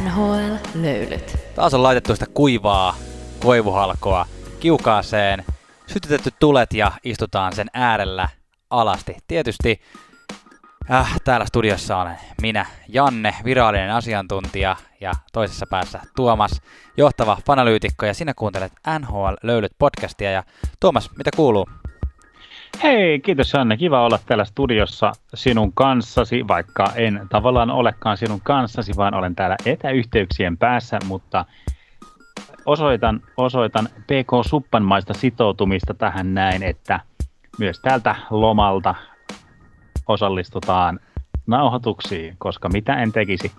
[0.00, 1.38] NHL-löylyt.
[1.54, 2.96] Taas on laitettu sitä kuivaa
[3.40, 4.26] koivuhalkoa
[4.60, 5.44] kiukaaseen,
[5.86, 8.28] sytytetty tulet ja istutaan sen äärellä
[8.70, 9.16] alasti.
[9.26, 9.80] Tietysti
[10.90, 16.60] äh, täällä studiossa olen minä, Janne, virallinen asiantuntija ja toisessa päässä Tuomas,
[16.96, 20.42] johtava fanalyytikko ja sinä kuuntelet NHL Löylyt podcastia ja
[20.80, 21.66] Tuomas, mitä kuuluu?
[22.82, 23.76] Hei, kiitos Janne.
[23.76, 29.56] Kiva olla täällä studiossa sinun kanssasi, vaikka en tavallaan olekaan sinun kanssasi, vaan olen täällä
[29.66, 31.44] etäyhteyksien päässä, mutta
[32.66, 37.00] osoitan, osoitan PK Suppanmaista sitoutumista tähän näin, että
[37.58, 38.94] myös täältä lomalta
[40.06, 41.00] osallistutaan
[41.46, 43.52] nauhoituksiin, koska mitä en tekisi,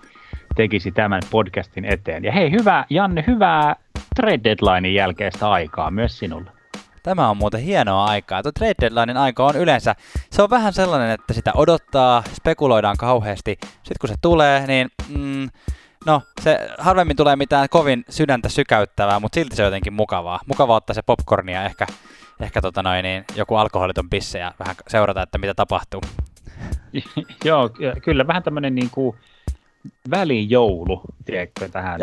[0.56, 2.24] tekisi tämän podcastin eteen.
[2.24, 3.76] Ja hei, hyvää Janne, hyvää
[4.16, 6.61] trade deadlinein jälkeistä aikaa myös sinulle.
[7.04, 8.44] Tämä on muuten hienoa aikaa.
[8.44, 9.96] Tuo trade deadlinein aika on yleensä,
[10.32, 13.58] se on vähän sellainen, että sitä odottaa, spekuloidaan kauheasti.
[13.62, 15.50] Sitten kun se tulee, niin mm,
[16.06, 20.40] no, se harvemmin tulee mitään kovin sydäntä sykäyttävää, mutta silti se on jotenkin mukavaa.
[20.48, 21.88] Mukavaa ottaa se popcornia ehkä,
[22.40, 26.02] ehkä tota noin, niin joku alkoholiton pisse ja vähän seurata, että mitä tapahtuu.
[27.46, 27.70] Joo,
[28.04, 29.18] kyllä vähän tämmöinen niin kuin
[30.12, 32.00] välijoulu, tiedätkö, tähän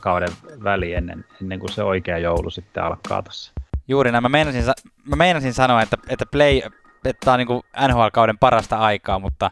[0.00, 0.28] kauden
[0.64, 3.52] väliin ennen, ennen kuin se oikea joulu sitten alkaa tässä.
[3.88, 4.24] Juuri näin.
[4.24, 4.64] Mä meinasin,
[5.04, 6.60] mä meinasin sanoa, että, että play,
[7.04, 9.50] että on niin NHL-kauden parasta aikaa, mutta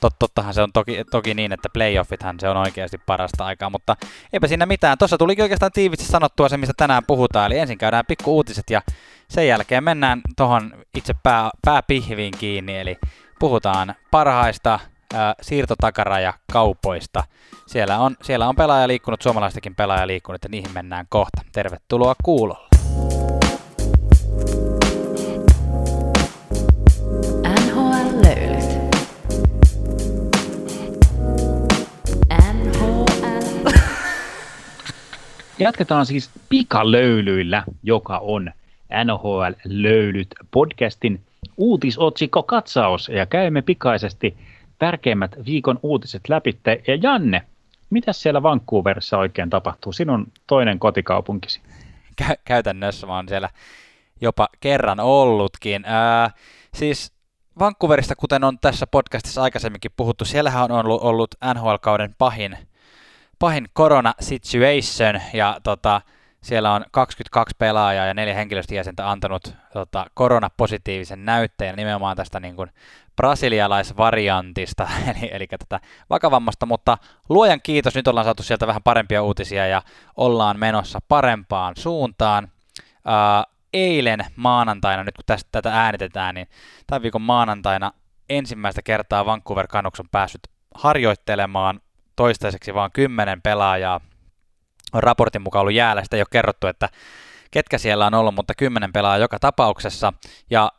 [0.00, 3.96] tot, tottahan se on toki, toki niin, että playoffithan se on oikeasti parasta aikaa, mutta
[4.32, 4.98] eipä siinä mitään.
[4.98, 8.82] Tuossa tulikin oikeastaan tiivisti sanottua se, mistä tänään puhutaan, eli ensin käydään pikku uutiset ja
[9.28, 12.98] sen jälkeen mennään tuohon itse pää, pääpihviin kiinni, eli
[13.38, 14.80] puhutaan parhaista
[15.14, 17.24] ää, siirtotakaraja kaupoista.
[17.66, 21.42] Siellä on, siellä on pelaaja liikkunut, suomalaistakin pelaaja liikkunut, ja niihin mennään kohta.
[21.52, 22.67] Tervetuloa kuulolle.
[35.58, 38.50] Jatketaan siis pikalöylyillä, joka on
[39.04, 41.20] NHL-löylyt podcastin
[41.56, 44.36] uutisotsikko katsaus ja käymme pikaisesti
[44.78, 46.58] tärkeimmät viikon uutiset läpi.
[46.86, 47.42] Ja Janne,
[47.90, 49.92] mitä siellä Vancouverissa oikein tapahtuu?
[49.92, 51.60] Sinun toinen kotikaupunkisi.
[52.22, 53.50] Kä- käytännössä oon siellä
[54.20, 55.84] jopa kerran ollutkin.
[55.86, 56.30] Ää,
[56.74, 57.12] siis
[57.58, 62.58] Vancouverista, kuten on tässä podcastissa aikaisemminkin puhuttu, siellähän on ollut, ollut NHL-kauden pahin,
[63.38, 66.00] pahin corona situation, ja tota,
[66.42, 72.70] siellä on 22 pelaajaa ja neljä henkilöstöjäsentä antanut tota, koronapositiivisen näytteen nimenomaan tästä niin kuin
[73.16, 79.66] brasilialaisvariantista, eli, eli tätä vakavammasta, mutta luojan kiitos, nyt ollaan saatu sieltä vähän parempia uutisia
[79.66, 79.82] ja
[80.16, 82.48] ollaan menossa parempaan suuntaan.
[82.98, 86.48] Uh, eilen maanantaina, nyt kun tästä, tätä äänitetään, niin
[86.86, 87.92] tämän viikon maanantaina
[88.28, 90.40] ensimmäistä kertaa Vancouver Canucks on päässyt
[90.74, 91.80] harjoittelemaan
[92.18, 94.00] toistaiseksi vain kymmenen pelaajaa.
[94.92, 96.88] On raportin mukaan ollut jäällä, sitä ei ole kerrottu, että
[97.50, 100.12] ketkä siellä on ollut, mutta kymmenen pelaajaa joka tapauksessa.
[100.50, 100.72] Ja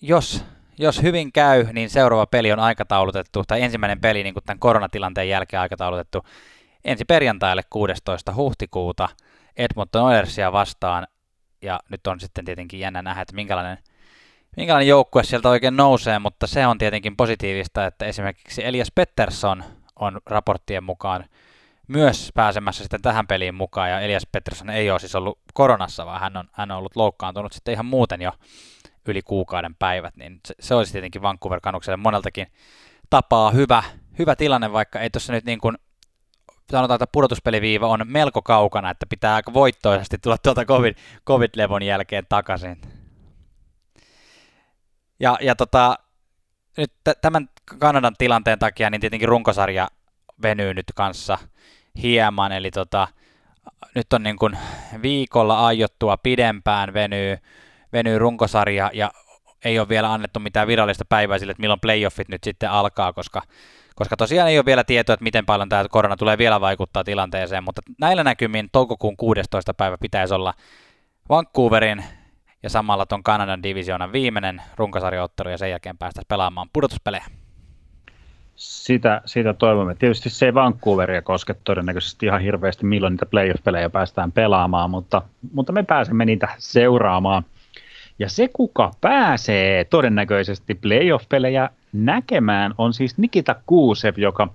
[0.00, 0.44] jos,
[0.78, 5.28] jos hyvin käy, niin seuraava peli on aikataulutettu, tai ensimmäinen peli niin kuin tämän koronatilanteen
[5.28, 6.26] jälkeen aikataulutettu
[6.84, 8.34] ensi perjantaille 16.
[8.34, 9.08] huhtikuuta
[9.56, 11.06] Edmonton Oilersia vastaan
[11.62, 13.78] ja nyt on sitten tietenkin jännä nähdä, että minkälainen,
[14.56, 19.64] minkälainen joukkue sieltä oikein nousee, mutta se on tietenkin positiivista, että esimerkiksi Elias Pettersson
[20.02, 21.24] on raporttien mukaan
[21.88, 26.20] myös pääsemässä sitten tähän peliin mukaan, ja Elias Pettersson ei ole siis ollut koronassa, vaan
[26.20, 28.32] hän on, hän on ollut loukkaantunut sitten ihan muuten jo
[29.08, 31.60] yli kuukauden päivät, niin se, se olisi tietenkin Vancouver
[31.96, 32.46] moneltakin
[33.10, 33.82] tapaa hyvä,
[34.18, 35.78] hyvä tilanne, vaikka ei tuossa nyt niin kuin
[36.70, 40.96] sanotaan, että pudotuspeliviiva on melko kaukana, että pitää aika voittoisesti tulla tuolta COVID,
[41.26, 42.80] COVID-levon jälkeen takaisin.
[45.20, 45.98] Ja, ja tota,
[46.76, 47.48] nyt t- tämän
[47.78, 49.88] Kanadan tilanteen takia niin tietenkin runkosarja
[50.42, 51.38] venyy nyt kanssa
[52.02, 53.08] hieman, eli tota,
[53.94, 54.58] nyt on niin kuin
[55.02, 57.36] viikolla aiottua pidempään venyy,
[57.92, 59.10] venyy runkosarja ja
[59.64, 63.42] ei ole vielä annettu mitään virallista päivää sille, että milloin playoffit nyt sitten alkaa, koska
[63.94, 67.64] koska tosiaan ei ole vielä tietoa, että miten paljon tämä korona tulee vielä vaikuttaa tilanteeseen,
[67.64, 69.74] mutta näillä näkymin toukokuun 16.
[69.74, 70.54] päivä pitäisi olla
[71.28, 72.04] Vancouverin
[72.62, 77.41] ja samalla tuon Kanadan divisioonan viimeinen runkosarjaottelu ja sen jälkeen päästä pelaamaan pudotuspelejä.
[78.62, 79.94] Sitä, sitä toivomme.
[79.94, 85.22] Tietysti se ei Vancouveria koske todennäköisesti ihan hirveästi, milloin niitä playoff-pelejä päästään pelaamaan, mutta,
[85.52, 87.44] mutta me pääsemme niitä seuraamaan.
[88.18, 94.48] Ja se, kuka pääsee todennäköisesti playoff-pelejä näkemään, on siis Nikita Kuusev, joka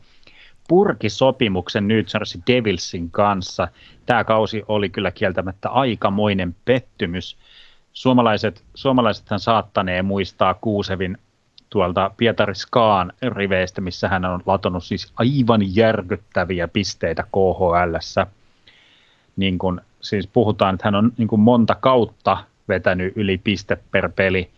[0.67, 3.67] purki sopimuksen New Jersey Devilsin kanssa.
[4.05, 7.37] Tämä kausi oli kyllä kieltämättä aikamoinen pettymys.
[7.93, 11.17] Suomalaiset, suomalaisethan saattanee muistaa Kuusevin
[11.69, 18.23] tuolta Pietari Skaan riveistä, missä hän on latonut siis aivan järkyttäviä pisteitä KHL.
[19.35, 22.37] Niin kun, siis puhutaan, että hän on niin kuin monta kautta
[22.67, 24.49] vetänyt yli piste per peli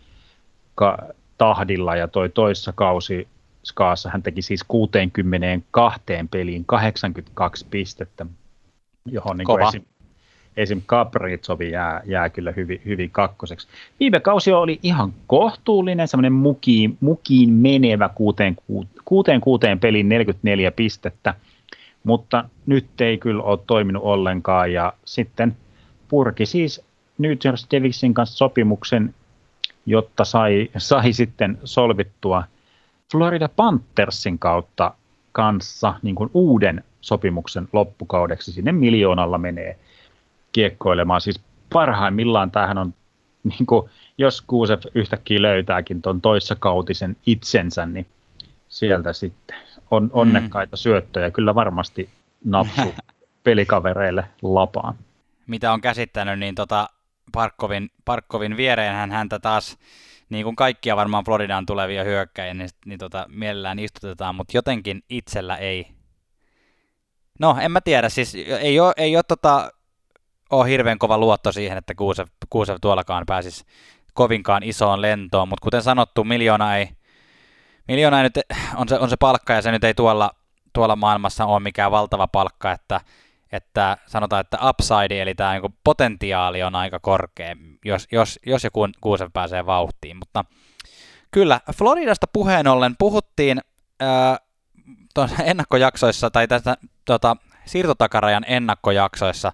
[0.74, 0.98] ka-
[1.38, 3.28] tahdilla ja toi toissa kausi
[3.64, 8.26] Skaassa hän teki siis 62 peliin 82 pistettä,
[9.04, 9.84] johon niin esim,
[10.56, 10.82] esim.
[10.86, 13.68] Kapritsovi jää, jää kyllä hyvin, hyvin kakkoseksi.
[14.00, 18.56] Viime kausi oli ihan kohtuullinen, semmoinen mukiin, mukiin menevä kuuteen,
[19.04, 21.34] kuuteen, kuuteen peliin 44 pistettä,
[22.04, 25.56] mutta nyt ei kyllä ole toiminut ollenkaan ja sitten
[26.08, 26.82] purki siis
[27.18, 29.14] New Jersey Devilsin kanssa sopimuksen,
[29.86, 32.44] jotta sai, sai sitten solvittua
[33.12, 34.94] Florida Panthersin kautta
[35.32, 38.52] kanssa niin kuin uuden sopimuksen loppukaudeksi.
[38.52, 39.78] Sinne miljoonalla menee
[40.52, 41.20] kiekkoilemaan.
[41.20, 41.40] Siis
[41.72, 42.94] parhaimmillaan tämähän on,
[43.44, 48.06] niin kuin, jos Kuusef yhtäkkiä löytääkin tuon toissakautisen itsensä, niin
[48.68, 49.56] sieltä sitten
[49.90, 50.10] on mm.
[50.12, 50.78] onnekkaita mm.
[50.78, 51.30] syöttöjä.
[51.30, 52.10] Kyllä varmasti
[52.44, 52.94] napsu
[53.44, 54.94] pelikavereille lapaan.
[55.46, 56.88] Mitä on käsittänyt, niin tota
[57.32, 59.78] Parkkovin, Parkkovin viereen hän häntä taas
[60.30, 65.56] niin kuin kaikkia varmaan Floridaan tulevia hyökkäjiä, niin, niin tota, mielellään istutetaan, mutta jotenkin itsellä
[65.56, 65.86] ei.
[67.38, 69.70] No, en mä tiedä, siis ei ole, ei ole, tota,
[70.50, 73.64] ole hirveän kova luotto siihen, että Kuusev, Kuusev tuollakaan pääsisi
[74.14, 76.88] kovinkaan isoon lentoon, mutta kuten sanottu, miljoona ei,
[77.88, 78.38] miljoona ei nyt
[78.76, 80.30] on se, on se palkka ja se nyt ei tuolla,
[80.72, 83.00] tuolla maailmassa ole mikään valtava palkka, että
[83.52, 88.70] että sanotaan, että upside, eli tämä niin potentiaali on aika korkea, jos, jos, jos ja
[88.70, 90.16] kun Kuusen pääsee vauhtiin.
[90.16, 90.44] Mutta
[91.30, 93.60] kyllä, Floridasta puheen ollen puhuttiin
[94.00, 94.36] ää,
[95.44, 99.52] ennakkojaksoissa, tai tästä tota, siirtotakarajan ennakkojaksoissa,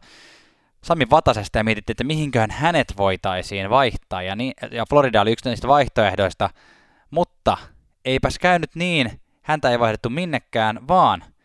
[0.87, 5.49] Sami Vatasesta ja mietittiin, että mihinköhän hänet voitaisiin vaihtaa, ja, niin, ja Florida oli yksi
[5.49, 6.51] niistä vaihtoehdoista,
[7.11, 7.57] mutta
[8.05, 11.25] eipäs käynyt niin, häntä ei vaihdettu minnekään, vaan–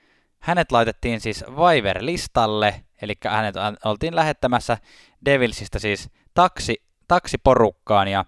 [0.42, 3.56] hänet laitettiin siis Viver-listalle, eli hänet
[3.86, 4.78] oltiin lähettämässä
[5.26, 8.26] Devilsistä siis taksi, taksiporukkaan, ja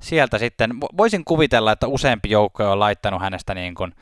[0.00, 3.94] sieltä sitten voisin kuvitella, että useampi joukko on laittanut hänestä niin kuin,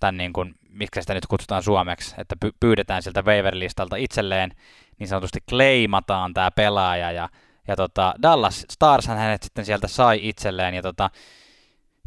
[0.00, 4.50] tämän niin kuin, miksi sitä nyt kutsutaan suomeksi, että pyydetään sieltä waiver-listalta itselleen,
[4.98, 7.28] niin sanotusti kleimataan tämä pelaaja, ja,
[7.68, 11.10] ja tota, Dallas Stars hänet sitten sieltä sai itselleen, ja tota,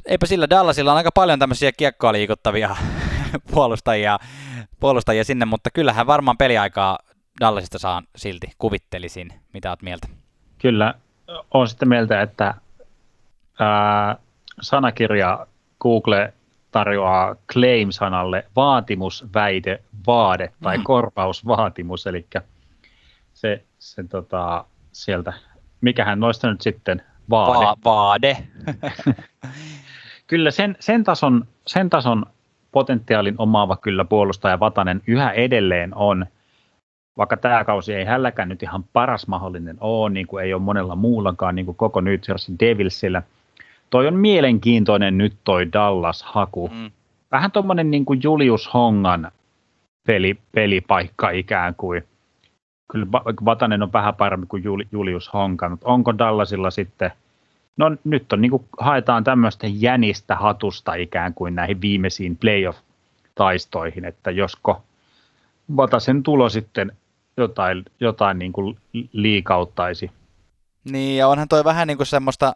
[0.05, 2.75] eipä sillä Dallasilla on aika paljon tämmöisiä kiekkoa liikuttavia
[3.53, 4.19] puolustajia,
[4.79, 6.99] puolustajia sinne, mutta kyllähän varmaan peliaikaa
[7.39, 9.33] Dallasista saan silti, kuvittelisin.
[9.53, 10.07] Mitä oot mieltä?
[10.57, 10.93] Kyllä,
[11.53, 12.53] on sitten mieltä, että
[13.59, 14.15] ää,
[14.61, 15.47] sanakirja
[15.81, 16.33] Google
[16.71, 20.83] tarjoaa claim-sanalle vaatimus, väite, vaade tai mm.
[20.83, 22.25] korvausvaatimus, eli
[23.33, 25.33] se, se tota, sieltä,
[25.81, 27.65] mikähän noista nyt sitten vaade.
[27.65, 28.37] Va- vaade.
[30.27, 32.25] Kyllä sen, sen, tason, sen tason
[32.71, 36.25] potentiaalin omaava kyllä puolustaja Vatanen yhä edelleen on,
[37.17, 40.95] vaikka tämä kausi ei hälläkään nyt ihan paras mahdollinen ole, niin kuin ei ole monella
[40.95, 43.23] muullakaan, niin kuin koko New Jersey Devilsillä.
[43.91, 46.67] Toi on mielenkiintoinen nyt toi Dallas-haku.
[46.67, 46.91] Mm.
[47.31, 49.31] Vähän tuommoinen niin kuin Julius Hongan
[50.07, 52.03] peli, pelipaikka ikään kuin.
[52.91, 53.05] Kyllä
[53.45, 57.11] Vatanen on vähän parempi kuin Julius Honka, mutta onko Dallasilla sitten–
[57.77, 64.31] No nyt on niin kuin, haetaan tämmöistä jänistä hatusta ikään kuin näihin viimeisiin playoff-taistoihin, että
[64.31, 64.83] josko
[65.77, 66.91] Vatasen tulo sitten
[67.37, 68.77] jotain, jotain niin kuin
[69.13, 70.11] liikauttaisi.
[70.91, 72.53] Niin, ja onhan toi vähän niin kuin semmoista,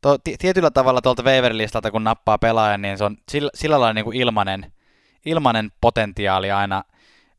[0.00, 4.04] to, tietyllä tavalla tuolta waiver-listalta, kun nappaa pelaajan, niin se on sillä, sillä lailla niin
[4.04, 4.72] kuin ilmanen,
[5.26, 6.84] ilmanen potentiaali aina,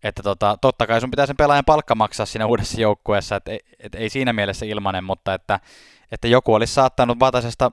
[0.03, 3.61] että tota, totta kai sun pitää sen pelaajan palkka maksaa siinä uudessa joukkueessa, että et,
[3.79, 5.59] et, ei siinä mielessä ilmanen, mutta että
[6.11, 7.71] että joku olisi saattanut Vatasesta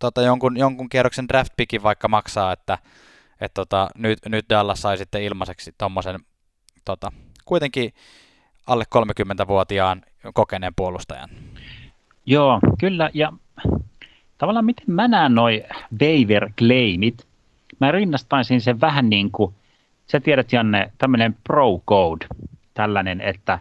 [0.00, 2.78] tota, jonkun, jonkun kierroksen draft pickin vaikka maksaa, että
[3.40, 6.20] et, tota, nyt, nyt Dallas sai sitten ilmaiseksi tuommoisen
[6.84, 7.12] tota,
[7.44, 7.94] kuitenkin
[8.66, 10.02] alle 30-vuotiaan
[10.34, 11.30] kokeneen puolustajan.
[12.26, 13.32] Joo, kyllä, ja
[14.38, 15.64] tavallaan miten mä näen noi
[16.02, 17.26] waiver claimit,
[17.80, 19.54] mä rinnastaisin sen vähän niin kuin,
[20.06, 22.26] sä tiedät Janne, tämmöinen pro code,
[22.74, 23.58] tällainen, että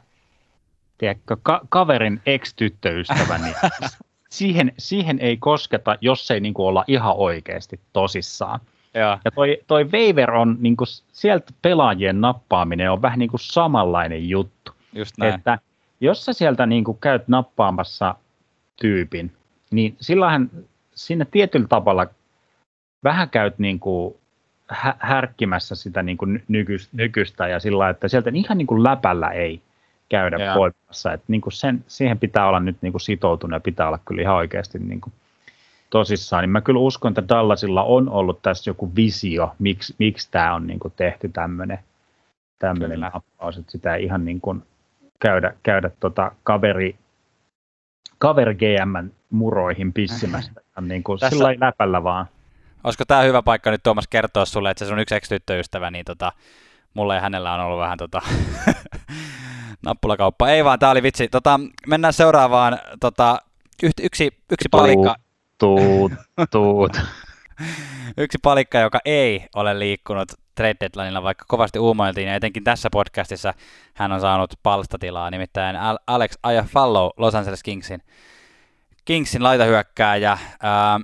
[0.97, 3.55] tiedätkö, ka- kaverin ex-tyttöystävä, niin
[4.29, 8.59] siihen, siihen ei kosketa, jos ei niin kuin olla ihan oikeasti tosissaan.
[8.93, 13.39] Ja, ja toi, toi waiver on, niin kuin, sieltä pelaajien nappaaminen on vähän niin kuin
[13.39, 14.71] samanlainen juttu.
[14.93, 15.33] Just näin.
[15.33, 15.59] Että
[16.01, 18.15] jos sä sieltä niin kuin käyt nappaamassa
[18.75, 19.31] tyypin,
[19.75, 20.49] niin sillähän
[20.95, 22.07] sinne tietyllä tavalla
[23.03, 24.15] vähän käyt niin kuin
[24.69, 26.43] hä- härkkimässä sitä niin kuin
[26.93, 29.61] nykyistä ja sillä että sieltä ihan niin kuin läpällä ei
[30.09, 30.55] käydä yeah.
[30.55, 31.13] poimassa.
[31.13, 34.21] Et niin kuin sen, siihen pitää olla nyt niin kuin sitoutunut ja pitää olla kyllä
[34.21, 35.13] ihan oikeasti niin kuin
[35.89, 40.55] tosissaan, niin mä kyllä uskon, että Dallasilla on ollut tässä joku visio, miksi, miksi tämä
[40.55, 41.79] on niin kuin tehty tämmöinen
[42.59, 44.63] tämmöinen nappaus, että sitä ei ihan niin kuin
[45.19, 46.95] käydä, käydä tota kaveri,
[48.17, 51.37] kaveri GM muroihin pissimästä, niin kuin Tässä...
[51.37, 52.25] sillä läpällä vaan.
[52.83, 56.31] Olisiko tämä hyvä paikka nyt Tuomas kertoa sulle, että se on yksi ex-tyttöystävä, niin tota,
[56.93, 58.21] mulle ja hänellä on ollut vähän tota,
[59.85, 60.49] nappulakauppa.
[60.49, 61.27] Ei vaan, tämä oli vitsi.
[61.27, 62.79] Tota, mennään seuraavaan.
[62.99, 63.39] Tota,
[63.83, 65.15] yksi, yksi, yksi palikka.
[65.57, 66.11] Tuut,
[66.51, 67.01] tuut.
[68.17, 73.53] yksi palikka, joka ei ole liikkunut trade deadlineilla, vaikka kovasti uumoiltiin, ja etenkin tässä podcastissa
[73.93, 75.75] hän on saanut palstatilaa, nimittäin
[76.07, 78.01] Alex Ayafallo Los Angeles Kingsin,
[79.05, 80.37] Kingsin laitahyökkääjä.
[80.61, 80.99] Ää,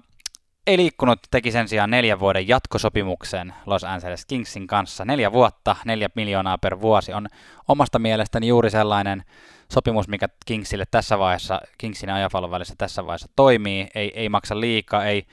[0.67, 5.05] ei liikkunut, teki sen sijaan neljän vuoden jatkosopimuksen Los Angeles Kingsin kanssa.
[5.05, 7.27] Neljä vuotta, neljä miljoonaa per vuosi on
[7.67, 9.23] omasta mielestäni juuri sellainen
[9.71, 13.87] sopimus, mikä Kingsille tässä vaiheessa, Kingsin ja Ajafallon välissä tässä vaiheessa toimii.
[13.95, 15.27] Ei, ei maksa liikaa, ei,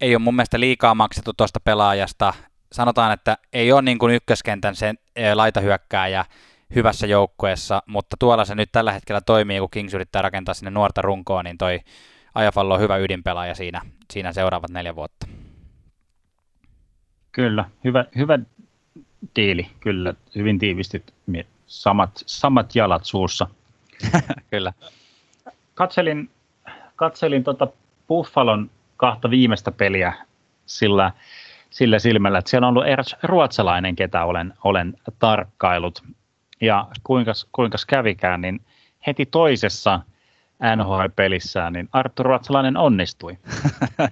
[0.00, 2.34] ei ole mun mielestä liikaa maksettu tuosta pelaajasta.
[2.72, 4.98] Sanotaan, että ei ole niin kuin ykköskentän sen
[5.34, 6.24] laitahyökkääjä
[6.74, 11.02] hyvässä joukkueessa, mutta tuolla se nyt tällä hetkellä toimii, kun Kings yrittää rakentaa sinne nuorta
[11.02, 11.80] runkoa, niin toi
[12.34, 13.80] Ajafallo on hyvä ydinpelaaja siinä,
[14.12, 15.26] siinä seuraavat neljä vuotta.
[17.32, 18.38] Kyllä, hyvä, hyvä
[19.36, 21.04] diili, kyllä, hyvin tiivisti
[21.66, 23.46] samat, samat jalat suussa.
[24.50, 24.72] kyllä.
[25.74, 26.30] Katselin,
[26.96, 27.68] katselin tota
[28.08, 30.14] Buffalon kahta viimeistä peliä
[30.66, 31.12] sillä,
[31.70, 36.02] sillä silmällä, että siellä on ollut eräs ruotsalainen, ketä olen, olen tarkkailut.
[36.60, 38.60] Ja kuinka, kuinka kävikään, niin
[39.06, 40.00] heti toisessa
[40.76, 43.38] NHL-pelissään, niin Arttu Ruotsalainen onnistui.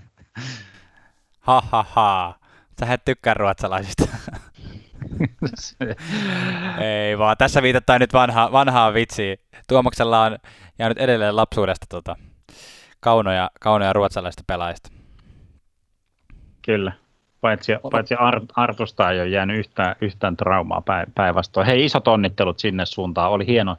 [1.46, 2.38] ha ha ha.
[2.80, 4.04] Sä et tykkää ruotsalaisista.
[6.80, 9.36] Ei vaan, tässä viitataan nyt vanha, vanhaa vitsiä.
[9.68, 10.38] Tuomoksella on
[10.78, 12.16] jäänyt edelleen lapsuudesta tota,
[13.00, 14.90] kaunoja, kaunoja ruotsalaisista pelaajista.
[16.62, 16.92] Kyllä,
[17.40, 20.82] paitsi, paitsi Art, Artusta ei ole jäänyt yhtään, yhtään traumaa
[21.14, 21.66] päinvastoin.
[21.66, 23.30] Hei, isot onnittelut sinne suuntaan.
[23.30, 23.76] Oli hieno,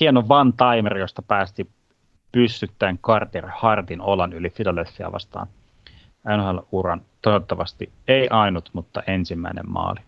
[0.00, 1.70] hieno one-timer, josta päästi
[2.32, 5.46] pyssyttäen Carter Hartin olan yli Philadelphia vastaan
[6.36, 7.02] NHL-uran.
[7.22, 10.00] Toivottavasti ei ainut, mutta ensimmäinen maali.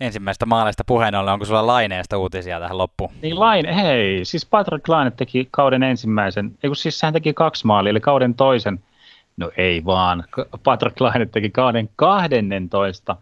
[0.00, 3.10] Ensimmäistä maalista puheen ollen, onko sulla Laineesta uutisia tähän loppuun?
[3.22, 7.66] Niin Laine, hei, siis Patrick Laine teki kauden ensimmäisen, ei kun siis hän teki kaksi
[7.66, 8.80] maalia, eli kauden toisen,
[9.36, 10.24] no ei vaan,
[10.64, 13.16] Patrick Laine teki kauden 12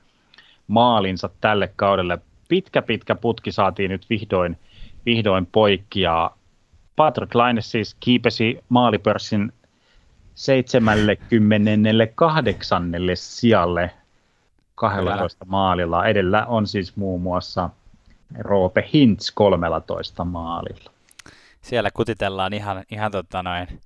[0.66, 2.18] maalinsa tälle kaudelle.
[2.48, 4.58] Pitkä pitkä putki saatiin nyt vihdoin,
[5.06, 6.30] vihdoin poikki ja
[6.96, 9.52] Patrick Laine siis kiipesi maalipörssin
[10.34, 12.92] 78.
[13.14, 13.90] sijalle
[14.74, 16.06] 12 maalilla.
[16.06, 17.70] Edellä on siis muun muassa
[18.38, 20.90] Roope Hintz 13 maalilla.
[21.62, 23.80] Siellä kutitellaan ihan, ihan tota noin,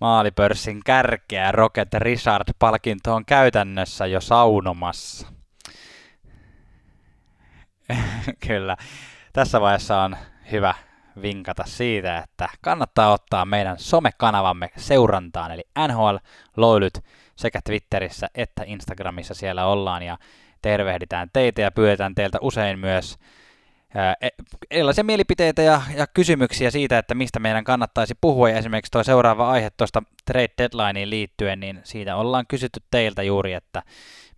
[0.00, 1.52] maalipörssin kärkeä.
[1.52, 5.28] Rocket Richard-palkinto on käytännössä jo saunomassa.
[8.46, 8.76] Kyllä.
[9.32, 10.16] Tässä vaiheessa on
[10.52, 10.74] hyvä
[11.22, 16.16] vinkata siitä, että kannattaa ottaa meidän somekanavamme seurantaan, eli NHL
[16.56, 17.04] Loilyt
[17.36, 20.18] sekä Twitterissä että Instagramissa siellä ollaan ja
[20.62, 23.18] tervehditään teitä ja pyydetään teiltä usein myös
[24.70, 28.50] erilaisia mielipiteitä ja, ja kysymyksiä siitä, että mistä meidän kannattaisi puhua.
[28.50, 33.52] Ja esimerkiksi tuo seuraava aihe tuosta trade deadlineen liittyen, niin siitä ollaan kysytty teiltä juuri,
[33.52, 33.82] että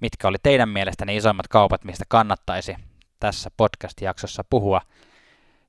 [0.01, 2.77] mitkä oli teidän mielestä ne isoimmat kaupat, mistä kannattaisi
[3.21, 4.81] tässä podcast-jaksossa puhua.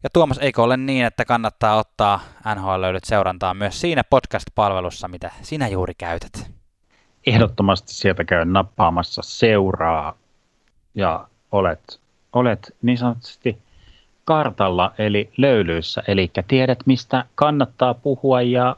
[0.03, 2.19] Ja Tuomas, eikö ole niin, että kannattaa ottaa
[2.55, 6.51] NHL-löydyt seurantaa myös siinä podcast-palvelussa, mitä sinä juuri käytät?
[7.27, 10.17] Ehdottomasti sieltä käy nappaamassa seuraa
[10.95, 11.99] ja olet,
[12.33, 13.57] olet niin sanotusti
[14.29, 18.75] kartalla eli löylyissä, eli tiedät mistä kannattaa puhua ja,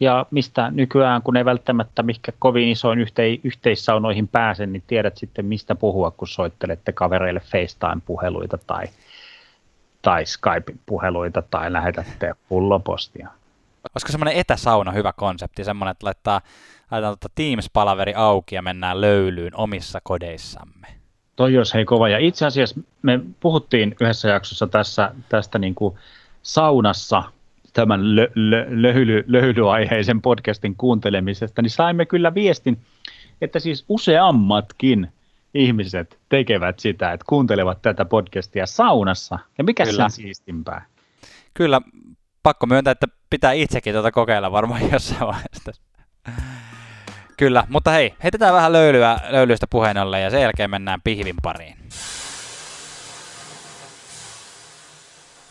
[0.00, 5.44] ja mistä nykyään, kun ei välttämättä mikä kovin isoin yhtei, yhteissaunoihin pääse, niin tiedät sitten
[5.44, 8.84] mistä puhua, kun soittelette kavereille FaceTime-puheluita tai–
[10.02, 13.28] tai Skype-puheluita tai lähetätte pullopostia.
[13.94, 16.40] Olisiko semmoinen etäsauna hyvä konsepti, semmoinen, että laittaa,
[16.90, 21.01] laitetaan tuota Teams-palaveri auki ja mennään löylyyn omissa kodeissamme?
[21.36, 22.08] Toi jos hei kova.
[22.08, 25.94] Ja itse asiassa me puhuttiin yhdessä jaksossa tässä, tästä niin kuin
[26.42, 27.22] saunassa
[27.72, 32.78] tämän lö, lö, löhyly, löhylyaiheisen podcastin kuuntelemisesta, niin saimme kyllä viestin,
[33.40, 35.08] että siis useammatkin
[35.54, 39.38] ihmiset tekevät sitä, että kuuntelevat tätä podcastia saunassa.
[39.58, 40.84] Ja mikä se on siistimpää?
[41.54, 41.80] Kyllä,
[42.42, 45.72] pakko myöntää, että pitää itsekin tuota kokeilla varmaan jossain vaiheessa.
[47.42, 51.76] Kyllä, mutta hei, heitetään vähän löylyä, löylyistä puheen ollen ja sen jälkeen mennään pihvin pariin.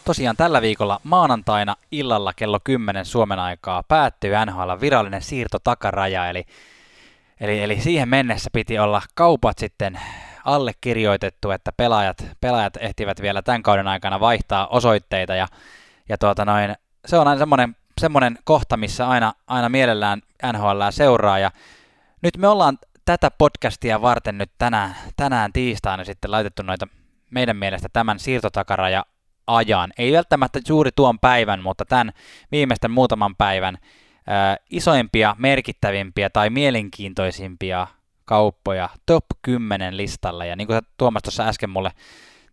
[0.06, 6.46] tosiaan tällä viikolla maanantaina illalla kello 10 Suomen aikaa päättyy NHL virallinen siirto takaraja, eli,
[7.40, 10.00] eli, eli siihen mennessä piti olla kaupat sitten
[10.46, 15.48] allekirjoitettu, että pelaajat, pelaajat ehtivät vielä tämän kauden aikana vaihtaa osoitteita ja,
[16.10, 20.22] ja tuota noin, se on aina semmoinen, semmoinen kohta, missä aina, aina mielellään
[20.54, 21.52] NHL seuraa ja
[22.22, 26.88] nyt me ollaan tätä podcastia varten nyt tänään, tänään tiistaina sitten laitettu noita
[27.32, 29.06] meidän mielestä tämän siirtotakaraja
[29.48, 29.94] ajan.
[29.98, 32.12] Ei välttämättä juuri tuon päivän, mutta tämän
[32.52, 33.78] viimeisten muutaman päivän
[34.30, 37.88] äh, isoimpia, merkittävimpiä tai mielenkiintoisimpia
[38.26, 40.48] kauppoja top 10 listalle.
[40.48, 41.92] Ja niin kuin Tuomas tuossa äsken mulle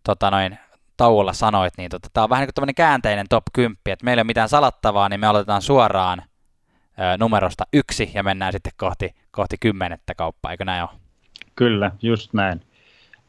[0.03, 0.57] tota noin,
[0.97, 4.23] tauolla sanoit, niin tota, tämä on vähän niin kuin käänteinen top 10, että meillä ei
[4.23, 6.21] ole mitään salattavaa, niin me aloitetaan suoraan
[7.17, 10.89] numerosta yksi ja mennään sitten kohti, kohti kymmenettä kauppaa, eikö näin ole?
[11.55, 12.61] Kyllä, just näin.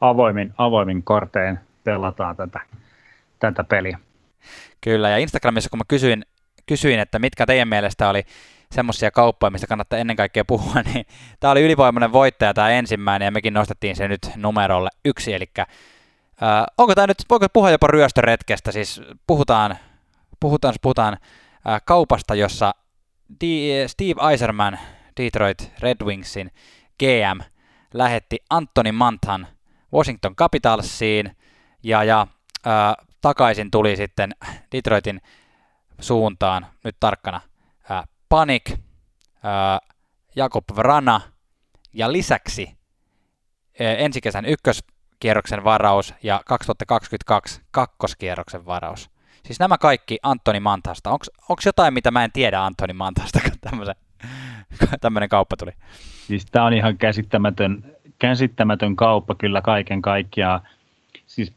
[0.01, 2.61] Avoimin, avoimin kortein pelataan tätä,
[3.39, 3.99] tätä peliä.
[4.81, 6.25] Kyllä, ja Instagramissa kun mä kysyin,
[6.67, 8.23] kysyin että mitkä teidän mielestä oli
[8.73, 11.07] semmoisia kauppoja, mistä kannattaa ennen kaikkea puhua, niin
[11.41, 15.69] tämä oli ylivoimainen voittaja tämä ensimmäinen, ja mekin nostettiin se nyt numerolle yksi, eli äh,
[16.79, 19.77] onko tämä nyt, voiko puhua jopa ryöstöretkestä, siis puhutaan,
[20.41, 21.17] puhutaan, puhutaan
[21.69, 22.75] äh, kaupasta, jossa
[23.87, 24.79] Steve Eiserman,
[25.17, 26.51] Detroit Red Wingsin
[26.99, 27.41] GM,
[27.95, 29.47] lähetti Anthony Manthan
[29.93, 31.37] Washington Capitalsiin,
[31.83, 32.27] ja, ja
[32.67, 34.33] äh, takaisin tuli sitten
[34.73, 35.21] Detroitin
[36.01, 37.41] suuntaan, nyt tarkkana,
[38.29, 38.73] Panik,
[40.37, 41.21] Jakob Vrana
[41.93, 42.77] ja lisäksi
[43.79, 49.11] ensi kesän ykköskierroksen varaus ja 2022 kakkoskierroksen varaus.
[49.45, 51.11] Siis nämä kaikki Antoni Mantasta.
[51.11, 53.41] Onko jotain, mitä mä en tiedä Antoni Mantasta,
[54.79, 55.73] kun tämmöinen kauppa tuli?
[56.27, 60.61] Siis tämä on ihan käsittämätön, käsittämätön kauppa kyllä kaiken kaikkiaan.
[61.27, 61.53] Siis,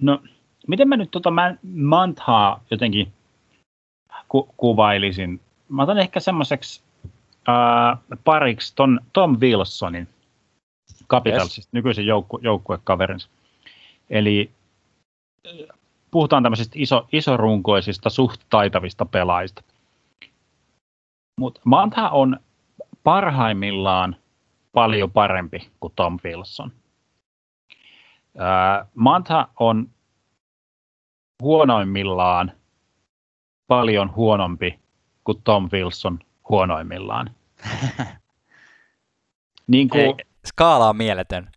[0.00, 0.22] no,
[0.68, 1.32] miten mä nyt tota
[1.74, 3.12] Manthaa jotenkin
[4.28, 5.40] ku, kuvailisin
[5.72, 6.82] mä otan ehkä semmoiseksi
[7.48, 10.08] äh, pariksi ton Tom Wilsonin
[11.08, 11.72] Capitalsista, yes.
[11.72, 13.28] nykyisen joukku, joukkuekaverinsa.
[14.10, 14.50] Eli
[16.12, 19.62] puhutaan tämmöisistä iso, isorunkoisista, suht taitavista pelaajista.
[21.40, 22.40] Mutta Mantha on
[23.02, 24.16] parhaimmillaan
[24.72, 26.72] paljon parempi kuin Tom Wilson.
[28.94, 29.90] Mantha on
[31.42, 32.52] huonoimmillaan
[33.66, 34.78] paljon huonompi
[35.24, 37.30] kuin Tom Wilson huonoimmillaan.
[39.66, 40.14] niin kuin, Ei,
[40.46, 41.50] skaala on mieletön.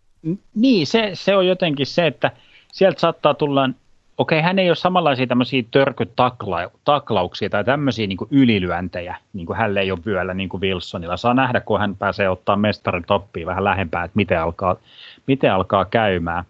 [0.55, 2.31] Niin, se, se on jotenkin se, että
[2.73, 3.69] sieltä saattaa tulla,
[4.17, 9.91] okei, hän ei ole samanlaisia tämmöisiä törkytaklauksia tai tämmöisiä niin ylilyöntejä, niin kuin hän ei
[9.91, 11.17] ole vyöllä niin kuin Wilsonilla.
[11.17, 14.75] Saa nähdä, kun hän pääsee ottaa mestarin toppiin vähän lähempää, että miten alkaa,
[15.27, 16.43] miten alkaa käymään.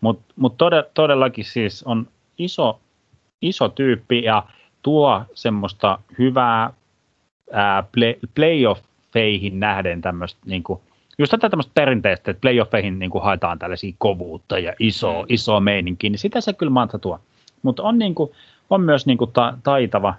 [0.00, 0.54] Mutta mut
[0.94, 2.80] todellakin siis on iso,
[3.42, 4.42] iso tyyppi ja
[4.82, 6.70] tuo semmoista hyvää
[7.52, 10.80] ää, play, playoffeihin nähden tämmöistä niin kuin,
[11.18, 15.26] just tätä tämmöistä perinteistä, että playoffeihin niin kuin haetaan tällaisia kovuutta ja iso, mm.
[15.28, 17.20] iso meininki, niin sitä se kyllä Manta tuo.
[17.62, 18.30] Mutta on, niin kuin,
[18.70, 20.14] on myös niin kuin ta, taitava,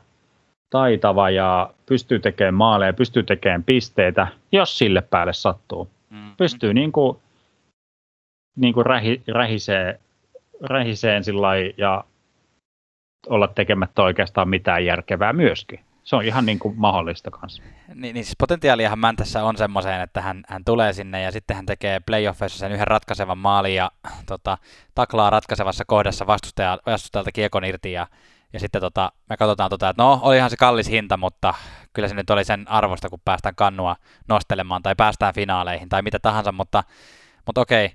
[0.70, 5.90] taitava ja pystyy tekemään maaleja, pystyy tekemään pisteitä, jos sille päälle sattuu.
[6.10, 6.36] Mm.
[6.38, 7.18] Pystyy niin kuin,
[8.56, 10.00] niin kuin rähi, rähisee,
[10.62, 11.24] rähiseen
[11.78, 12.04] ja
[13.28, 15.80] olla tekemättä oikeastaan mitään järkevää myöskin.
[16.06, 17.64] Se on ihan niin kuin mahdollista kanssa.
[17.96, 21.66] Niin, niin siis potentiaaliahan Mäntässä on semmoiseen, että hän, hän tulee sinne ja sitten hän
[21.66, 23.92] tekee playoffeissa sen yhden ratkaisevan maalin ja
[24.26, 24.58] tota,
[24.96, 28.08] taklaa ratkaisevassa kohdassa vastustaja, vastustajalta kiekon irti ja,
[28.54, 31.54] ja sitten tota, me katsotaan, tota, että no olihan se kallis hinta, mutta
[31.94, 33.96] kyllä se nyt oli sen arvosta, kun päästään kannua
[34.28, 36.84] nostelemaan tai päästään finaaleihin tai mitä tahansa, mutta,
[37.46, 37.92] mutta okei,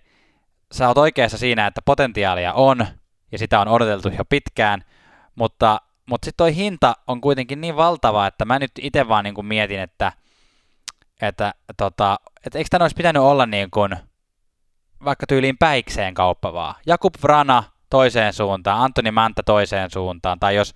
[0.73, 2.87] sä oot oikeassa siinä, että potentiaalia on
[3.33, 4.85] ja sitä on odoteltu jo pitkään,
[5.35, 9.35] mutta, mutta sitten toi hinta on kuitenkin niin valtava, että mä nyt itse vaan niin
[9.35, 10.13] kuin mietin, että,
[11.23, 13.97] että, tota, että eikö tämä olisi pitänyt olla niin kuin,
[15.05, 16.75] vaikka tyyliin päikseen kauppa vaan.
[16.87, 20.75] Jakub Vrana toiseen suuntaan, Antoni Manta toiseen suuntaan, tai jos,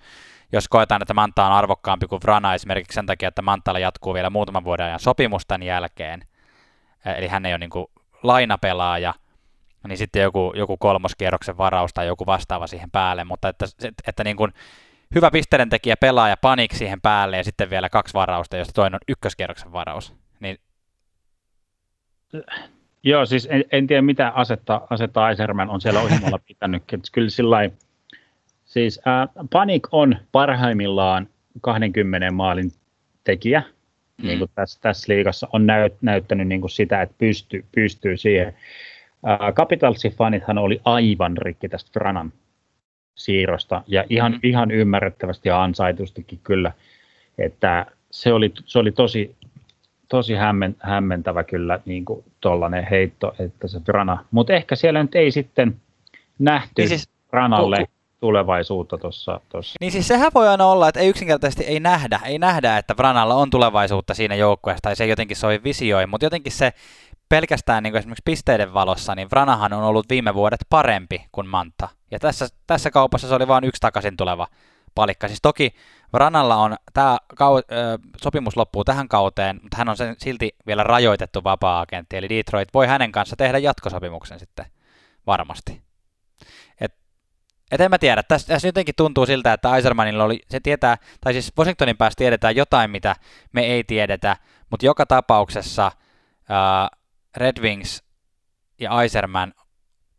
[0.51, 4.29] jos koetaan, että Manta on arvokkaampi kuin Vrana esimerkiksi sen takia, että Mantalla jatkuu vielä
[4.29, 6.27] muutaman vuoden ajan sopimus tämän jälkeen,
[7.05, 7.87] eli hän ei ole niin kuin
[8.23, 9.13] lainapelaaja,
[9.87, 14.23] niin sitten joku, joku kolmoskierroksen varaus tai joku vastaava siihen päälle, mutta että, että, että
[14.23, 14.53] niin kuin
[15.15, 18.95] hyvä pisteiden tekijä pelaa ja panik siihen päälle ja sitten vielä kaksi varausta, josta toinen
[18.95, 20.13] on ykköskierroksen varaus.
[20.39, 20.57] Niin...
[23.03, 26.83] Joo, siis en, en tiedä mitä asetta, asetta Eiserman on siellä ohjelmalla pitänyt.
[27.11, 27.69] Kyllä sillä
[28.65, 31.29] siis äh, Panik on parhaimmillaan
[31.61, 32.71] 20 maalin
[33.23, 33.63] tekijä,
[34.17, 34.27] mm.
[34.27, 38.55] niin kuin tässä, tässä liigassa on näyt, näyttänyt niin kuin sitä, että pystyy, pystyy siihen.
[39.53, 42.33] Capitalsin fanithan oli aivan rikki tästä Franan,
[43.15, 44.49] siirrosta ja ihan, mm-hmm.
[44.49, 46.71] ihan ymmärrettävästi ja ansaitustikin kyllä,
[47.37, 49.35] että se oli, se oli tosi,
[50.09, 55.15] tosi hämmen, hämmentävä kyllä niin kuin tollainen heitto, että se Brana, mutta ehkä siellä nyt
[55.15, 55.75] ei sitten
[56.39, 59.41] nähty niin siis, Branalle ku, tulevaisuutta tuossa.
[59.81, 63.35] Niin siis sehän voi aina olla, että ei yksinkertaisesti ei nähdä, ei nähdä, että Branalla
[63.35, 66.73] on tulevaisuutta siinä joukkueessa tai se jotenkin soi visioi, mutta jotenkin se
[67.29, 71.89] pelkästään niin kuin esimerkiksi pisteiden valossa, niin Vranahan on ollut viime vuodet parempi kuin Manta.
[72.11, 74.47] Ja tässä, tässä kaupassa se oli vain yksi takaisin tuleva
[74.95, 75.27] palikka.
[75.27, 75.75] Siis toki
[76.13, 77.61] Vranalla on, tämä kau,
[78.21, 82.87] sopimus loppuu tähän kauteen, mutta hän on sen silti vielä rajoitettu vapaa-agentti, eli Detroit voi
[82.87, 84.65] hänen kanssa tehdä jatkosopimuksen sitten
[85.27, 85.81] varmasti.
[86.81, 86.95] Et,
[87.71, 91.33] et en mä tiedä, tässä, tässä jotenkin tuntuu siltä, että Eisermanilla oli, se tietää, tai
[91.33, 93.15] siis Washingtonin päässä tiedetään jotain, mitä
[93.51, 94.37] me ei tiedetä,
[94.69, 95.91] mutta joka tapauksessa
[96.49, 96.89] ää,
[97.37, 98.03] Red Wings
[98.79, 99.53] ja Iserman,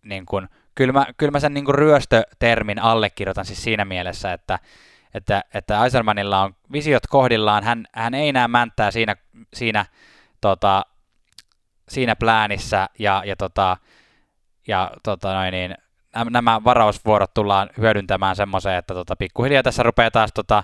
[0.02, 4.58] niin kun, kyllä, mä, kyllä mä sen niin kun ryöstötermin allekirjoitan siis siinä mielessä, että,
[5.14, 9.16] että, että Isermanilla on visiot kohdillaan, hän, hän ei näe mänttää siinä,
[9.54, 9.86] siinä,
[10.40, 10.82] tota,
[11.88, 13.76] siinä pläänissä ja, ja, tota,
[14.68, 15.74] ja tota noin, niin,
[16.30, 20.62] nämä varausvuorot tullaan hyödyntämään semmoiseen, että tota, pikkuhiljaa tässä rupeaa taas tota,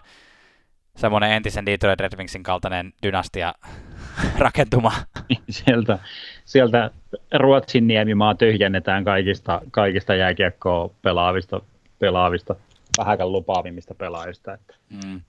[0.96, 3.54] semmoinen entisen Detroit Red Wingsin kaltainen dynastia
[4.38, 5.02] rakentumaan.
[5.50, 5.98] sieltä,
[6.44, 6.90] sieltä
[7.34, 11.60] Ruotsin niemimaa tyhjennetään kaikista, kaikista jääkiekkoa pelaavista,
[11.98, 12.54] pelaavista
[12.98, 14.54] vähäkään lupaavimmista pelaajista.
[14.54, 14.74] Että.
[14.90, 15.20] Mm.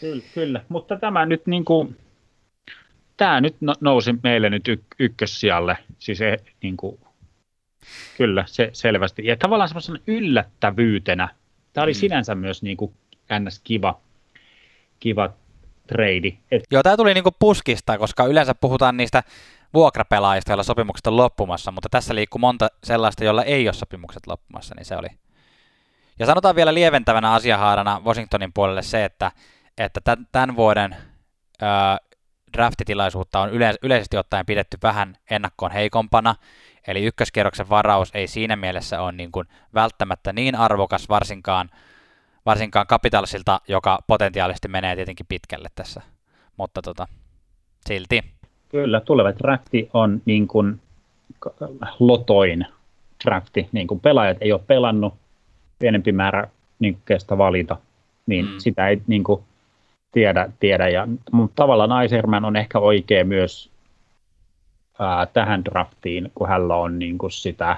[0.00, 1.96] Kyllä, kyllä, mutta tämä nyt niin kuin,
[3.16, 7.00] tämä nyt no, nousi meille nyt y- ykkössijalle, siis e, niin kuin,
[8.16, 9.26] kyllä, se selvästi.
[9.26, 11.28] Ja tavallaan semmoisena yllättävyytenä,
[11.72, 11.96] tämä oli mm.
[11.96, 12.92] sinänsä myös niin kuin
[13.40, 13.60] ns.
[13.64, 14.00] kiva,
[15.04, 15.30] kiva
[15.86, 16.38] trade.
[16.50, 16.62] Et...
[16.70, 19.22] Joo, tämä tuli niinku puskista, koska yleensä puhutaan niistä
[19.74, 24.74] vuokrapelaajista, joilla sopimukset on loppumassa, mutta tässä liikkuu monta sellaista, jolla ei ole sopimukset loppumassa,
[24.74, 25.08] niin se oli.
[26.18, 29.32] Ja sanotaan vielä lieventävänä asiahaarana Washingtonin puolelle se, että,
[29.78, 30.00] että
[30.32, 30.96] tämän vuoden
[31.62, 31.66] ö,
[32.52, 36.34] draftitilaisuutta on yle, yleisesti ottaen pidetty vähän ennakkoon heikompana,
[36.86, 41.70] eli ykköskierroksen varaus ei siinä mielessä ole niin kuin välttämättä niin arvokas varsinkaan
[42.46, 46.02] varsinkaan Capitalsilta, joka potentiaalisesti menee tietenkin pitkälle tässä,
[46.56, 47.06] mutta tota,
[47.86, 48.20] silti.
[48.68, 50.80] Kyllä, tuleva drafti on niin kuin
[52.00, 52.66] lotoin
[53.24, 55.14] drafti, niin kuin pelaajat ei ole pelannut,
[55.78, 57.76] pienempi määrä niin kestä valita,
[58.26, 58.58] niin mm.
[58.58, 59.42] sitä ei niin kuin,
[60.12, 60.88] tiedä, tiedä.
[60.88, 63.70] Ja, mutta tavallaan Iserman on ehkä oikea myös
[64.98, 67.76] ää, tähän draftiin, kun hänellä on niin kuin sitä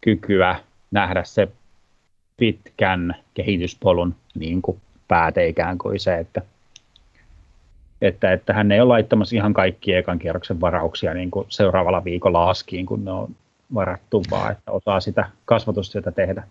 [0.00, 0.56] kykyä
[0.90, 1.48] nähdä se
[2.42, 6.42] pitkän kehityspolun niin kuin pääte ikään kuin se, että,
[8.00, 12.50] että, että hän ei ole laittamassa ihan kaikki ekan kierroksen varauksia niin kuin seuraavalla viikolla
[12.50, 13.36] askiin, kun ne on
[13.74, 16.42] varattu, vaan että osaa sitä kasvatustyötä tehdä.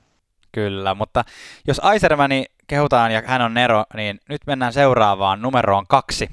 [0.51, 1.23] Kyllä, mutta
[1.67, 6.29] jos Aisermani kehutaan ja hän on Nero, niin nyt mennään seuraavaan numeroon kaksi.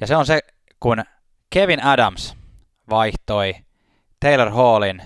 [0.00, 0.40] Ja se on se,
[0.80, 1.02] kun
[1.50, 2.36] Kevin Adams
[2.90, 3.54] vaihtoi
[4.20, 5.02] Taylor Hallin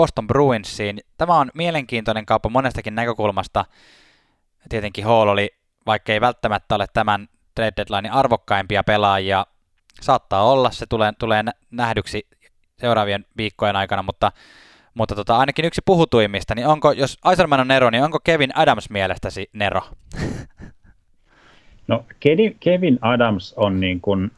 [0.00, 1.00] Boston Bruinsiin.
[1.18, 3.64] Tämä on mielenkiintoinen kauppa monestakin näkökulmasta.
[4.68, 5.50] Tietenkin Hall oli,
[5.86, 9.46] vaikka ei välttämättä ole tämän trade deadlinein arvokkaimpia pelaajia,
[10.00, 12.26] saattaa olla, se tulee, tulee nähdyksi
[12.78, 14.32] seuraavien viikkojen aikana, mutta,
[14.94, 18.90] mutta tota, ainakin yksi puhutuimmista, niin onko, jos Eiserman on Nero, niin onko Kevin Adams
[18.90, 19.80] mielestäsi Nero?
[21.88, 22.04] No
[22.60, 24.30] Kevin Adams on niin kuin,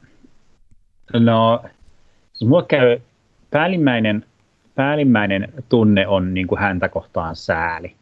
[1.13, 1.65] no,
[2.33, 3.01] siis käy
[3.51, 4.27] päällimmäinen
[4.75, 7.95] päällimmäinen tunne on niin kuin häntä kohtaan sääli.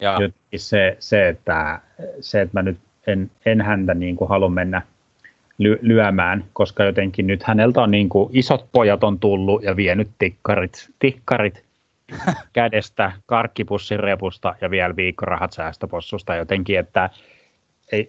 [0.00, 0.12] Ja.
[0.12, 1.80] Jotenkin se, se, että,
[2.20, 4.82] se, että mä nyt en, en häntä niin kuin halua mennä
[5.58, 10.10] ly, lyömään, koska jotenkin nyt häneltä on niin kuin isot pojat on tullut ja vienyt
[10.18, 11.64] tikkarit, tikkarit
[12.52, 17.10] kädestä, karkkipussin repusta ja vielä viikkorahat säästöpossusta jotenkin, että
[17.92, 18.08] ei,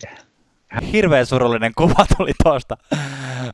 [0.92, 2.78] Hirveän surullinen kuva tuli tuosta.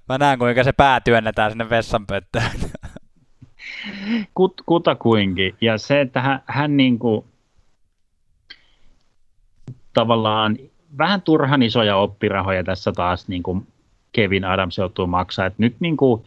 [0.10, 2.52] Mä näen, kuinka se pää työnnetään sinne vessanpöttöön.
[4.34, 5.56] Kut, kutakuinkin.
[5.62, 7.26] Ja se, että hän, hän niin kuin,
[9.94, 10.58] tavallaan
[10.98, 13.68] vähän turhan isoja oppirahoja tässä taas niin kuin
[14.12, 15.46] Kevin Adams joutuu maksaa.
[15.46, 16.26] Et nyt niin kuin,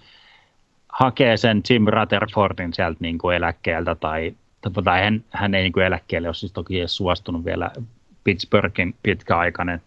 [0.89, 4.35] hakee sen Jim Rutherfordin sieltä niin kuin eläkkeeltä tai,
[4.85, 7.71] tai hän, hän ei niin kuin eläkkeelle ole siis toki edes suostunut vielä
[8.25, 9.83] Pittsburghin pitkäaikainen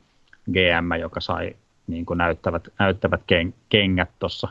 [0.51, 1.55] GM, joka sai
[1.87, 3.21] niin kuin näyttävät, näyttävät
[3.69, 4.47] kengät tuossa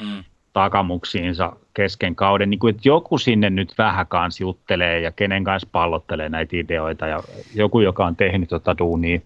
[0.00, 0.24] mm
[0.58, 5.68] takamuksiinsa kesken kauden, niin kuin, että joku sinne nyt vähän kanssa juttelee ja kenen kanssa
[5.72, 7.22] pallottelee näitä ideoita ja
[7.54, 9.20] joku, joka on tehnyt tota duunia.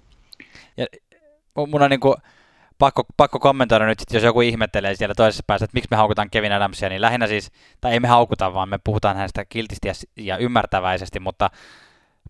[0.76, 0.86] Ja
[1.56, 2.14] mun on niin kuin,
[2.78, 6.52] pakko, pakko kommentoida nyt, jos joku ihmettelee siellä toisessa päässä, että miksi me haukutaan Kevin
[6.52, 10.36] Adamsia, niin lähinnä siis, tai ei me haukuta, vaan me puhutaan hänestä kiltisti ja, ja
[10.36, 11.50] ymmärtäväisesti, mutta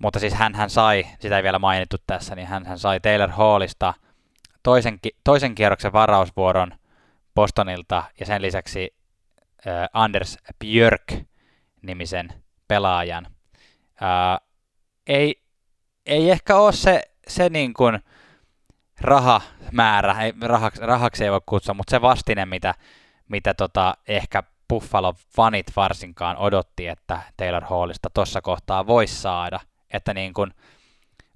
[0.03, 3.31] mutta siis hän, hän sai, sitä ei vielä mainittu tässä, niin hän, hän sai Taylor
[3.31, 3.95] Hallista
[4.62, 6.75] toisen, toisen kierroksen varausvuoron
[7.35, 8.97] Bostonilta ja sen lisäksi
[9.66, 12.29] äh, Anders Björk-nimisen
[12.68, 13.27] pelaajan.
[14.03, 14.49] Äh,
[15.07, 15.42] ei,
[16.07, 17.99] ei ehkä ole se, se niin kuin
[19.01, 22.75] rahamäärä, ei, rahaksi, rahaksi ei voi kutsua, mutta se vastine, mitä,
[23.29, 29.61] mitä tota, ehkä Buffalo fanit varsinkaan odotti, että Taylor Hallista tuossa kohtaa voisi saada.
[29.90, 30.55] Että niin kuin,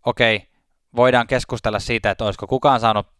[0.04, 0.48] okei, okay,
[0.96, 3.15] voidaan keskustella siitä, että olisiko kukaan saanut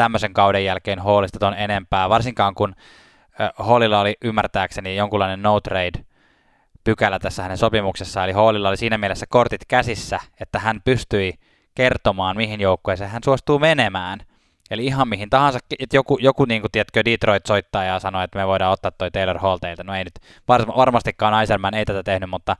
[0.00, 2.74] tämmöisen kauden jälkeen Hallista ton enempää, varsinkaan kun
[3.58, 6.04] Hallilla oli ymmärtääkseni jonkunlainen no trade
[6.84, 11.34] pykälä tässä hänen sopimuksessaan, eli Hallilla oli siinä mielessä kortit käsissä, että hän pystyi
[11.74, 14.20] kertomaan, mihin joukkueeseen hän suostuu menemään.
[14.70, 18.38] Eli ihan mihin tahansa, että joku, joku niin kuin, tiedätkö, Detroit soittaa ja sanoo, että
[18.38, 19.84] me voidaan ottaa toi Taylor Hall teiltä.
[19.84, 20.14] No ei nyt,
[20.76, 22.56] varmastikaan Eiserman ei tätä tehnyt, mutta,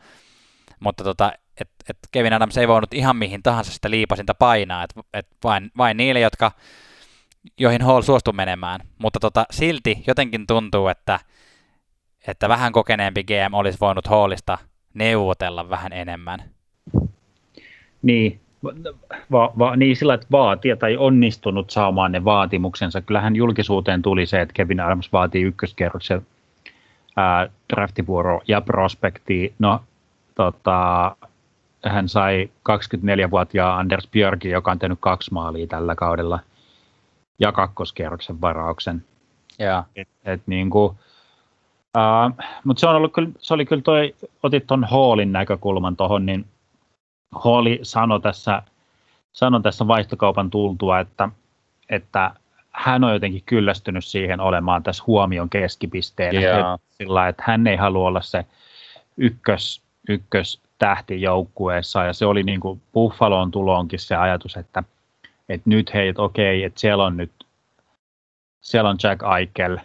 [0.80, 5.00] mutta tota, et, et Kevin Adams ei voinut ihan mihin tahansa sitä liipasinta painaa, että
[5.14, 6.52] et vain, vain niille, jotka,
[7.58, 8.80] joihin Hall suostui menemään.
[8.98, 11.20] Mutta tota, silti jotenkin tuntuu, että,
[12.26, 14.58] että vähän kokeneempi GM olisi voinut Hallista
[14.94, 16.42] neuvotella vähän enemmän.
[18.02, 18.40] Niin,
[19.32, 23.00] va, va, niin sillä, että vaatia tai onnistunut saamaan ne vaatimuksensa.
[23.00, 26.26] Kyllähän julkisuuteen tuli se, että Kevin Adams vaatii ykköskerroksen
[27.16, 29.54] ää, draftivuoro ja prospekti.
[29.58, 29.82] No,
[30.34, 31.16] tota,
[31.84, 36.38] hän sai 24-vuotiaan Anders Björki, joka on tehnyt kaksi maalia tällä kaudella,
[37.40, 39.04] ja kakkoskerroksen varauksen.
[39.60, 39.84] Yeah.
[39.96, 40.90] Et, et niin kuin,
[41.96, 46.26] uh, mutta se, on ollut kyllä, se oli kyllä toi, otit tuon Hallin näkökulman tuohon,
[46.26, 46.46] niin
[47.32, 48.62] Halli sanoi tässä,
[49.32, 51.28] sanoi tässä vaihtokaupan tultua, että,
[51.88, 52.30] että
[52.70, 56.40] hän on jotenkin kyllästynyt siihen olemaan tässä huomion keskipisteenä.
[56.40, 56.80] Yeah.
[56.90, 58.46] Sillä että hän ei halua olla se
[59.16, 64.82] ykkös, ykkös tähti joukkueessa ja se oli niin kuin Buffaloon tuloonkin se ajatus, että,
[65.52, 67.32] että nyt hei, että okei, että siellä on nyt
[68.60, 69.78] siellä on Jack Eichel,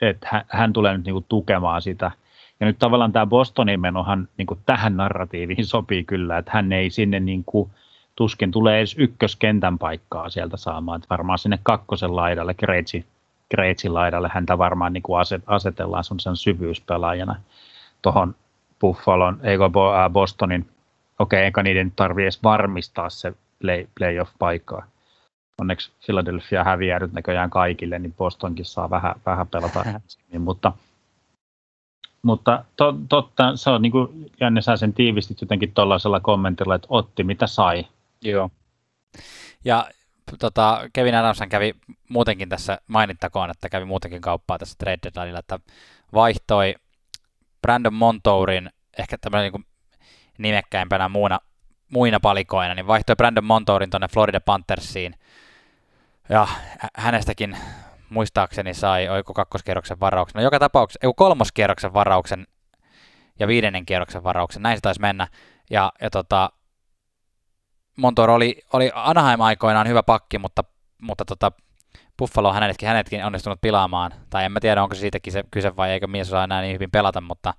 [0.00, 2.10] että hän, hän tulee nyt niin kuin tukemaan sitä–
[2.62, 6.90] ja nyt tavallaan tämä Bostonin menohan niin kuin tähän narratiiviin sopii kyllä, että hän ei
[6.90, 7.70] sinne niin kuin,
[8.16, 10.96] tuskin tulee edes ykköskentän paikkaa sieltä saamaan.
[10.96, 13.06] Että varmaan sinne kakkosen laidalle, Kreitsi,
[13.48, 17.36] Kreitsin laidalle häntä varmaan niin kuin aset, asetellaan sen syvyyspelaajana
[18.02, 18.34] tuohon
[18.80, 19.70] Buffalon, eikö
[20.12, 20.68] Bostonin,
[21.18, 24.86] okei, okay, eikä niiden tarvitse edes varmistaa se play, playoff-paikkaa.
[25.60, 29.84] Onneksi Philadelphia häviää nyt näköjään kaikille, niin Bostonkin saa vähän, vähän pelata,
[30.38, 30.72] mutta
[32.22, 36.86] mutta to, totta, se on niin kuin Janne sä sen tiivistit jotenkin tuollaisella kommentilla, että
[36.90, 37.86] otti mitä sai.
[38.22, 38.50] Joo.
[39.64, 39.86] Ja
[40.38, 41.74] tota, Kevin Adamson kävi
[42.08, 45.58] muutenkin tässä, mainittakoon, että kävi muutenkin kauppaa tässä trade deadlineilla, että
[46.14, 46.74] vaihtoi
[47.62, 49.64] Brandon Montourin, ehkä tämmöinen niin
[50.38, 51.38] nimekkäimpänä muuna,
[51.92, 55.14] muina palikoina, niin vaihtoi Brandon Montourin tuonne Florida Panthersiin,
[56.28, 56.48] ja
[56.96, 57.56] hänestäkin
[58.08, 62.46] muistaakseni sai, oiko kakkoskierroksen varauksen, no joka tapauksessa, ei kolmoskierroksen varauksen
[63.38, 65.28] ja viidennen kierroksen varauksen, näin se taisi mennä,
[65.70, 66.50] ja, ja tota,
[67.96, 70.64] Montour oli, oli Anaheim aikoinaan hyvä pakki, mutta,
[71.02, 71.52] mutta tota,
[72.18, 75.90] Buffalo on hänetkin, hänetkin onnistunut pilaamaan, tai en mä tiedä, onko siitäkin se kyse vai
[75.90, 77.54] eikö mies osaa enää niin hyvin pelata, mutta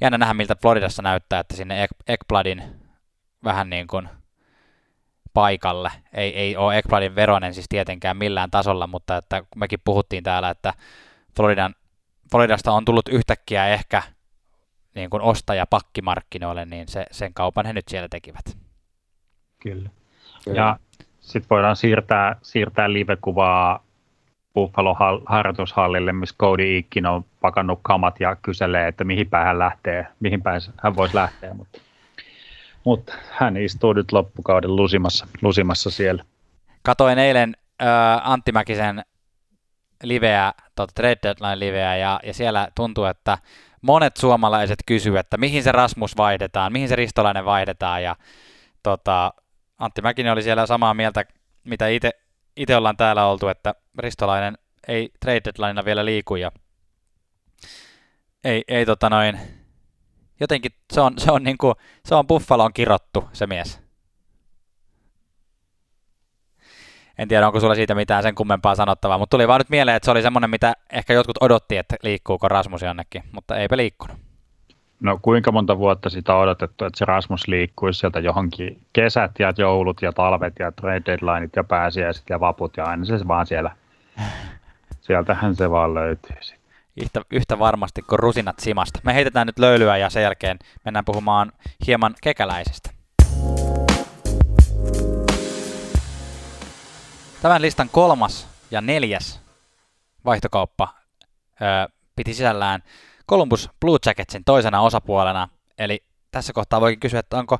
[0.00, 2.83] jännä nähdä, miltä Floridassa näyttää, että sinne Ekbladin
[3.44, 4.08] vähän niin kuin
[5.34, 5.90] paikalle.
[6.12, 10.74] Ei, ei ole Ekbladin veronen siis tietenkään millään tasolla, mutta että mekin puhuttiin täällä, että
[11.36, 11.74] Floridan,
[12.30, 14.02] Floridasta on tullut yhtäkkiä ehkä
[14.94, 18.58] niin kuin ostaja pakkimarkkinoille, niin se, sen kaupan he nyt siellä tekivät.
[19.62, 19.90] Kyllä.
[20.44, 20.60] Kyllä.
[20.60, 20.76] Ja
[21.20, 23.84] sitten voidaan siirtää, siirtää live-kuvaa
[24.54, 30.06] Buffalo harjoitushallille, missä Cody Ikin on pakannut kamat ja kyselee, että mihin päin hän lähtee,
[30.20, 31.54] mihin päin hän voisi lähteä.
[31.54, 31.80] Mutta
[32.84, 36.24] mutta hän istuu nyt loppukauden lusimassa, lusimassa siellä.
[36.82, 39.04] Katoin eilen äh, Antti Mäkisen
[40.02, 43.38] liveä, tuota Trade Deadline liveä, ja, ja siellä tuntuu, että
[43.80, 48.16] monet suomalaiset kysyvät, että mihin se Rasmus vaihdetaan, mihin se Ristolainen vaihdetaan, ja
[48.82, 49.32] tota,
[49.78, 51.24] Antti Mäkinen oli siellä samaa mieltä,
[51.64, 51.86] mitä
[52.56, 56.52] itse ollaan täällä oltu, että Ristolainen ei trade deadlinea vielä liiku, ja
[58.44, 59.38] ei, ei tota noin,
[60.40, 63.84] jotenkin se on, se on, niin kuin, se on Buffaloon kirottu se mies.
[67.18, 70.04] En tiedä, onko sulla siitä mitään sen kummempaa sanottavaa, mutta tuli vaan nyt mieleen, että
[70.04, 74.16] se oli semmoinen, mitä ehkä jotkut odotti, että liikkuuko Rasmus jonnekin, mutta eipä liikkunut.
[75.00, 79.52] No kuinka monta vuotta sitä on odotettu, että se Rasmus liikkuisi sieltä johonkin kesät ja
[79.58, 83.70] joulut ja talvet ja trade deadlineit ja pääsiäiset ja vaput ja aina se vaan siellä,
[85.06, 86.63] sieltähän se vaan löytyy sitten
[86.96, 89.00] yhtä, yhtä varmasti kuin rusinat simasta.
[89.02, 91.52] Me heitetään nyt löylyä ja sen jälkeen mennään puhumaan
[91.86, 92.90] hieman kekäläisestä.
[97.42, 99.40] Tämän listan kolmas ja neljäs
[100.24, 100.94] vaihtokauppa
[101.60, 102.82] ö, piti sisällään
[103.30, 105.48] Columbus Blue Jacketsin toisena osapuolena.
[105.78, 107.58] Eli tässä kohtaa voikin kysyä, että onko,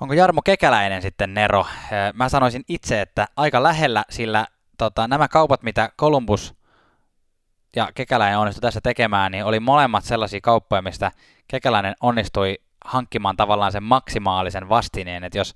[0.00, 1.60] onko Jarmo Kekäläinen sitten Nero?
[1.60, 4.46] Ö, mä sanoisin itse, että aika lähellä, sillä
[4.78, 6.55] tota, nämä kaupat, mitä Columbus
[7.76, 11.12] ja Kekäläinen onnistui tässä tekemään, niin oli molemmat sellaisia kauppoja, mistä
[11.48, 15.54] Kekäläinen onnistui hankkimaan tavallaan sen maksimaalisen vastineen, että jos,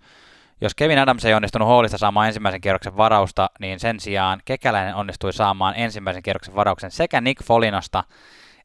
[0.61, 5.33] jos Kevin Adams ei onnistunut Hallista saamaan ensimmäisen kierroksen varausta, niin sen sijaan Kekäläinen onnistui
[5.33, 8.05] saamaan ensimmäisen kierroksen varauksen sekä Nick Folinosta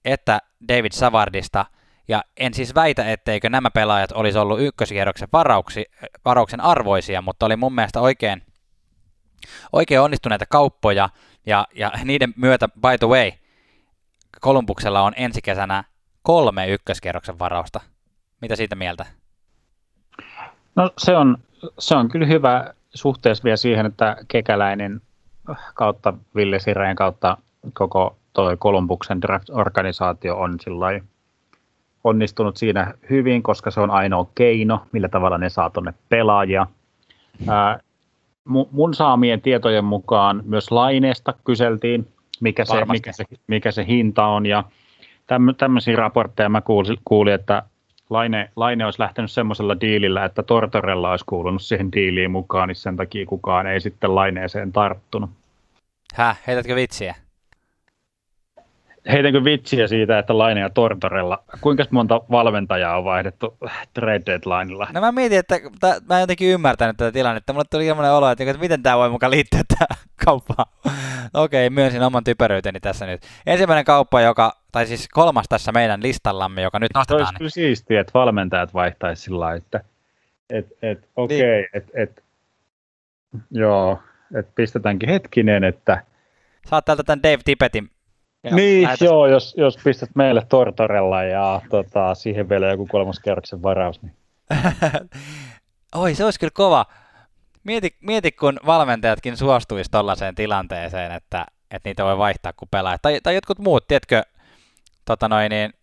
[0.05, 1.65] että David Savardista,
[2.07, 5.85] ja en siis väitä, etteikö nämä pelaajat olisi ollut ykköskierroksen varauksi,
[6.25, 8.41] varauksen arvoisia, mutta oli mun mielestä oikein,
[9.73, 11.09] oikein onnistuneita kauppoja,
[11.45, 13.31] ja, ja niiden myötä, by the way,
[14.41, 15.83] Kolumbuksella on ensi kesänä
[16.21, 17.79] kolme ykköskierroksen varausta.
[18.41, 19.05] Mitä siitä mieltä?
[20.75, 21.37] No se on,
[21.79, 25.01] se on kyllä hyvä suhteessa vielä siihen, että Kekäläinen
[25.73, 27.37] kautta Ville Sireen kautta
[27.73, 30.57] koko toi Kolumbuksen draft-organisaatio on
[32.03, 36.67] onnistunut siinä hyvin, koska se on ainoa keino, millä tavalla ne saa tuonne pelaajia.
[37.47, 37.79] Ää,
[38.71, 42.07] mun saamien tietojen mukaan myös laineesta kyseltiin,
[42.41, 44.63] mikä se, mikä se, mikä se hinta on, ja
[45.57, 47.63] tämmöisiä raportteja mä kuulin, kuulin että
[48.09, 52.97] Laine, Laine olisi lähtenyt semmoisella diilillä, että Tortorella olisi kuulunut siihen diiliin mukaan, niin sen
[52.97, 55.29] takia kukaan ei sitten Laineeseen tarttunut.
[56.13, 57.15] Häh, heitätkö vitsiä?
[59.11, 63.57] Heitänkö vitsiä siitä, että Laine ja Tortorella, kuinka monta valmentajaa on vaihdettu
[63.93, 64.87] trade deadlineilla?
[64.93, 67.53] No mä mietin, että t- mä en jotenkin ymmärtänyt tätä tilannetta.
[67.53, 70.65] Mulle tuli sellainen olo, että, että miten tämä voi mukaan liittyä tähän kauppaan.
[71.33, 73.21] No okei, myönsin oman typeryyteni tässä nyt.
[73.45, 77.21] Ensimmäinen kauppa, joka, tai siis kolmas tässä meidän listallamme, joka nyt nostetaan.
[77.21, 79.83] Olisi kyllä siistiä, että valmentajat vaihtaisi sillä että
[80.49, 81.67] et, et, okei, okay, niin.
[81.73, 82.23] että et,
[83.51, 83.99] joo,
[84.35, 86.03] että pistetäänkin hetkinen, että
[86.65, 87.89] Saat täältä tämän Dave Tippetin
[88.45, 89.01] ja niin, lähetäs...
[89.01, 94.01] joo, jos, jos pistät meille Tortorella ja tota, siihen vielä joku kolmoskerroksen varaus.
[94.01, 94.13] Niin.
[95.95, 96.85] Oi, se olisi kyllä kova.
[97.63, 102.97] Mieti, mieti kun valmentajatkin suostuisi tuollaiseen tilanteeseen, että, että niitä voi vaihtaa kun pelaa.
[103.01, 104.23] Tai, tai jotkut muut, tiedätkö,
[105.05, 105.73] tota noin, niin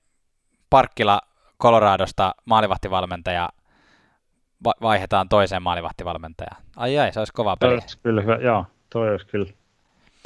[0.70, 1.20] Parkkila
[1.60, 3.48] Coloradosta maalivahtivalmentaja
[4.64, 6.62] va- vaihdetaan toiseen maalivahtivalmentajaan.
[6.76, 7.72] Ai ai, se olisi kova peli.
[7.72, 9.46] Olisi kyllä hyvä, joo, toi olisi kyllä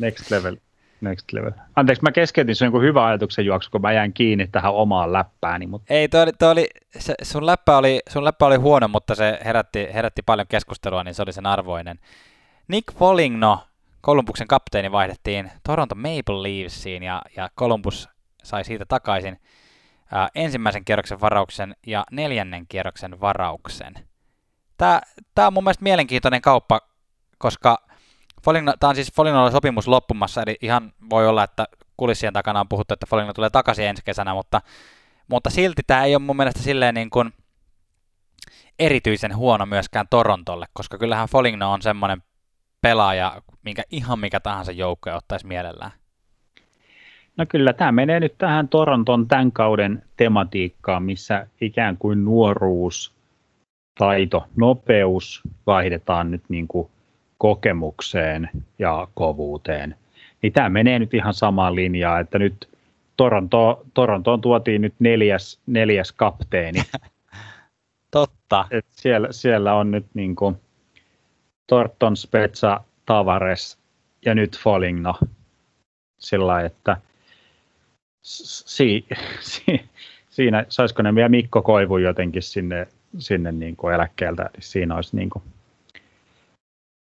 [0.01, 0.57] next level
[1.01, 1.53] next level.
[1.77, 5.67] Anteeksi, mä keskeytin sun hyvä ajatuksen juoksu, kun mä jäin kiinni tähän omaan läppääni.
[5.67, 5.95] Mutta...
[5.95, 6.67] Ei, toi oli, toi oli,
[6.99, 11.15] se, sun, läppä oli, sun läppä oli huono, mutta se herätti, herätti paljon keskustelua, niin
[11.15, 11.99] se oli sen arvoinen.
[12.69, 13.61] Nick Foligno,
[14.03, 18.09] Columbuksen kapteeni, vaihdettiin Toronto Maple Leafsiin ja, ja Columbus
[18.43, 19.41] sai siitä takaisin
[20.13, 23.95] ää, ensimmäisen kierroksen varauksen ja neljännen kierroksen varauksen.
[24.77, 26.81] Tämä on mun mielestä mielenkiintoinen kauppa,
[27.39, 27.86] koska
[28.47, 32.69] Foligno, tämä on siis Folignolla sopimus loppumassa, eli ihan voi olla, että kulissien takana on
[32.69, 34.61] puhuttu, että Foligno tulee takaisin ensi kesänä, mutta,
[35.29, 37.33] mutta silti tämä ei ole mun mielestä silleen niin kuin
[38.79, 42.23] erityisen huono myöskään Torontolle, koska kyllähän Foligno on semmoinen
[42.81, 45.93] pelaaja, minkä ihan mikä tahansa joukko ottaisi mielellään.
[47.37, 53.15] No kyllä, tämä menee nyt tähän Toronton tämän kauden tematiikkaan, missä ikään kuin nuoruus,
[53.99, 56.91] taito, nopeus vaihdetaan nyt niin kuin
[57.39, 59.95] kokemukseen ja kovuuteen.
[60.43, 62.69] Niin tämä menee nyt ihan samaan linjaan, että nyt
[63.17, 66.83] Toronto, Torontoon tuotiin nyt neljäs, neljäs kapteeni.
[68.11, 68.65] Totta.
[68.71, 70.57] Et siellä, siellä on nyt niin kuin
[71.67, 73.79] Torton, Spezza, Tavares
[74.25, 75.15] ja nyt Foligno.
[76.19, 76.97] Sillä että
[78.23, 79.07] si,
[79.41, 79.81] si,
[80.31, 85.17] siinä, saisiko ne vielä Mikko Koivu jotenkin sinne, sinne niin kuin eläkkeeltä, niin siinä olisi
[85.17, 85.43] niin kuin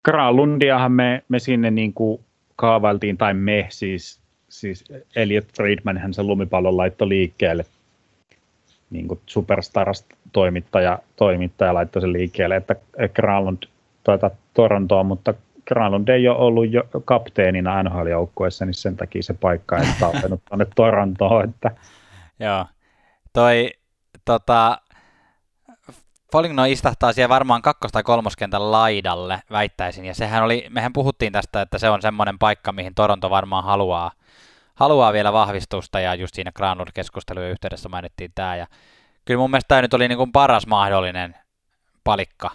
[0.03, 2.21] Kralundiahan me, me sinne niin kuin
[2.55, 4.85] kaavailtiin, tai me siis, siis
[5.15, 7.65] Elliot Friedman, hän sen lumipallon laittoi liikkeelle,
[8.89, 12.75] niin kuin superstarasta toimittaja, toimittaja laittoi sen liikkeelle, että
[13.13, 13.63] Kralund
[14.03, 15.33] tuota, Torontoon, mutta
[15.67, 20.65] Granlund ei ole ollut jo kapteenina NHL-joukkueessa, niin sen takia se paikka ei tallenut tuonne
[20.75, 21.49] Torontoon.
[21.49, 21.71] Että...
[22.39, 22.65] Joo.
[23.33, 23.69] Toi,
[24.25, 24.77] tota,
[26.31, 30.05] Foligno istahtaa siellä varmaan kakkos- tai kolmoskentän laidalle, väittäisin.
[30.05, 34.11] Ja sehän oli, mehän puhuttiin tästä, että se on semmoinen paikka, mihin Toronto varmaan haluaa,
[34.75, 38.55] haluaa vielä vahvistusta, ja just siinä Granlund-keskustelujen yhteydessä mainittiin tämä.
[38.55, 38.67] Ja
[39.25, 41.35] kyllä mun mielestä tämä nyt oli niin kuin paras mahdollinen
[42.03, 42.51] palikka.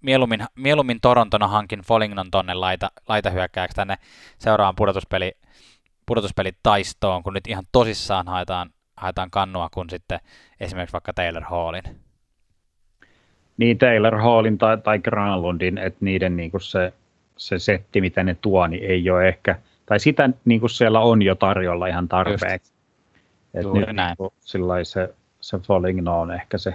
[0.00, 3.96] Mieluummin, mieluummin Torontona hankin Folignon tonne laita, laitahyökkääksi tänne
[4.38, 5.32] seuraavan pudotuspeli,
[6.06, 10.20] pudotuspeli taistoon, kun nyt ihan tosissaan haetaan, haetaan kannua, kun sitten
[10.60, 12.09] esimerkiksi vaikka Taylor Hallin
[13.60, 16.92] niin Taylor Hallin tai, tai Granlundin, että niiden niin kuin se,
[17.36, 21.22] se setti, mitä ne tuo, niin ei ole ehkä, tai sitä niin kuin siellä on
[21.22, 22.72] jo tarjolla ihan tarpeeksi.
[23.54, 24.16] Että nyt näin.
[24.20, 26.74] Niin se, se Falling no on ehkä se.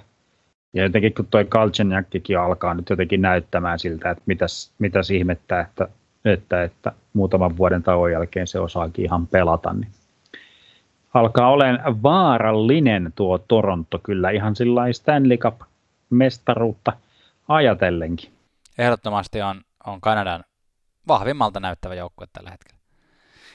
[0.73, 5.87] Ja jotenkin kun toi Kalchenjakkikin alkaa nyt jotenkin näyttämään siltä, että mitäs, mitäs ihmettä, että,
[6.25, 9.91] että, että muutaman vuoden tauon jälkeen se osaakin ihan pelata, niin
[11.13, 15.37] alkaa olemaan vaarallinen tuo Toronto kyllä ihan sillä Stanley
[16.05, 16.93] Cup-mestaruutta
[17.47, 18.33] ajatellenkin.
[18.77, 20.43] Ehdottomasti on, on Kanadan
[21.07, 22.79] vahvimmalta näyttävä joukkue tällä hetkellä.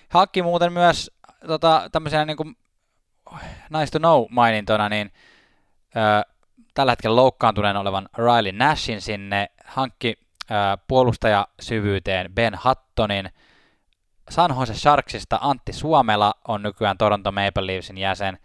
[0.09, 1.11] Hakki muuten myös
[1.46, 2.57] tota, tämmöisenä niin kuin
[3.70, 5.12] nice to know mainintona, niin
[5.96, 6.32] ö,
[6.74, 10.18] tällä hetkellä loukkaantuneen olevan Riley Nashin sinne, hankki
[10.51, 10.55] ö,
[10.88, 13.30] puolustajasyvyyteen Ben Hattonin,
[14.30, 18.38] San Jose Sharksista Antti Suomela on nykyään Toronto Maple Leafsin jäsen.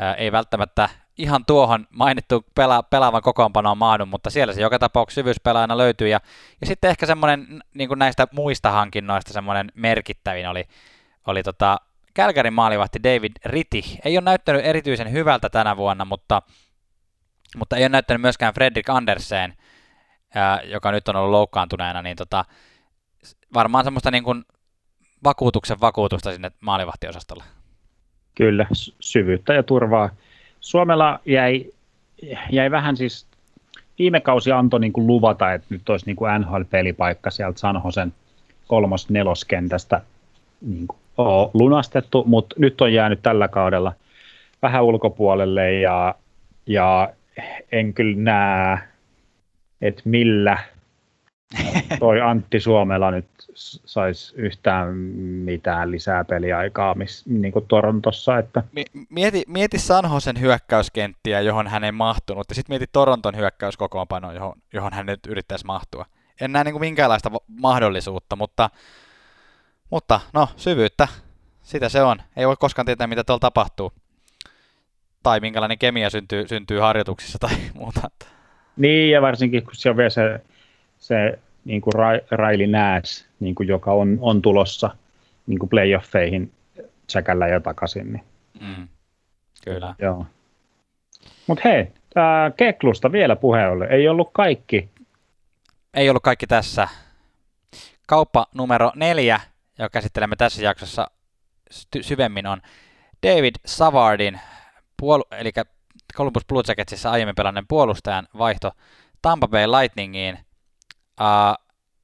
[0.00, 0.88] Ö, ei välttämättä
[1.18, 6.08] ihan tuohon mainittu pela, pelaavan kokoonpanoon maadu, mutta siellä se joka tapauksessa syvyyspelaajana löytyy.
[6.08, 6.20] Ja,
[6.60, 10.64] ja sitten ehkä semmoinen niin näistä muista hankinnoista semmoinen merkittävin oli,
[11.26, 11.80] oli tota
[12.14, 16.42] Kälkärin maalivahti David Ritti ei ole näyttänyt erityisen hyvältä tänä vuonna, mutta,
[17.56, 19.54] mutta ei ole näyttänyt myöskään Fredrik Andersen,
[20.34, 22.44] ää, joka nyt on ollut loukkaantuneena, niin tota,
[23.54, 24.44] varmaan semmoista niin kuin
[25.24, 27.44] vakuutuksen vakuutusta sinne maalivahtiosastolle.
[28.34, 28.66] Kyllä,
[29.00, 30.10] syvyyttä ja turvaa.
[30.66, 31.64] Suomella jäi,
[32.50, 33.26] jäi vähän siis,
[33.98, 38.12] viime kausi antoi niin kuin luvata, että nyt olisi niin kuin NHL-pelipaikka sieltä Sanhosen
[38.66, 40.00] kolmos-neloskentästä
[40.60, 40.98] niin kuin
[41.54, 43.92] lunastettu, mutta nyt on jäänyt tällä kaudella
[44.62, 46.14] vähän ulkopuolelle ja,
[46.66, 47.08] ja
[47.72, 48.78] en kyllä näe,
[49.80, 50.58] että millä
[51.98, 53.26] toi Antti Suomela nyt
[53.84, 54.94] saisi yhtään
[55.44, 58.38] mitään lisää peliaikaa miss, niin kuin Torontossa.
[58.38, 58.62] Että...
[59.08, 64.92] Mieti, mieti Sanhosen hyökkäyskenttiä, johon hän ei mahtunut, ja sitten mieti Toronton hyökkäyskokoonpanoa, johon, johon
[64.92, 66.06] hän nyt yrittäisi mahtua.
[66.40, 68.70] En näe niin kuin minkäänlaista mahdollisuutta, mutta
[69.90, 71.08] mutta no, syvyyttä,
[71.62, 72.18] sitä se on.
[72.36, 73.92] Ei voi koskaan tietää, mitä tuolla tapahtuu.
[75.22, 78.10] Tai minkälainen kemia syntyy, syntyy harjoituksissa tai muuta.
[78.76, 80.40] Niin, ja varsinkin kun siellä on vielä se,
[80.98, 81.92] se niin kuin
[82.32, 84.90] Riley Nash, niin kuin joka on, on tulossa
[85.46, 86.52] niin kuin playoffeihin
[87.06, 88.12] tsekällä ja takaisin.
[88.12, 88.24] Niin.
[88.60, 88.88] Mm,
[89.64, 89.94] kyllä.
[89.98, 90.26] Joo.
[91.46, 93.86] Mutta hei, äh, Keklusta vielä puheelle.
[93.90, 94.88] Ei ollut kaikki.
[95.94, 96.88] Ei ollut kaikki tässä.
[98.06, 99.40] Kauppa numero neljä
[99.78, 101.10] joka käsittelemme tässä jaksossa
[102.00, 102.62] syvemmin, on
[103.26, 104.40] David Savardin,
[105.02, 105.50] puol- eli
[106.14, 108.72] Columbus Blue Jacketsissa aiemmin pelanneen puolustajan vaihto
[109.22, 110.38] Tampa Bay Lightningiin,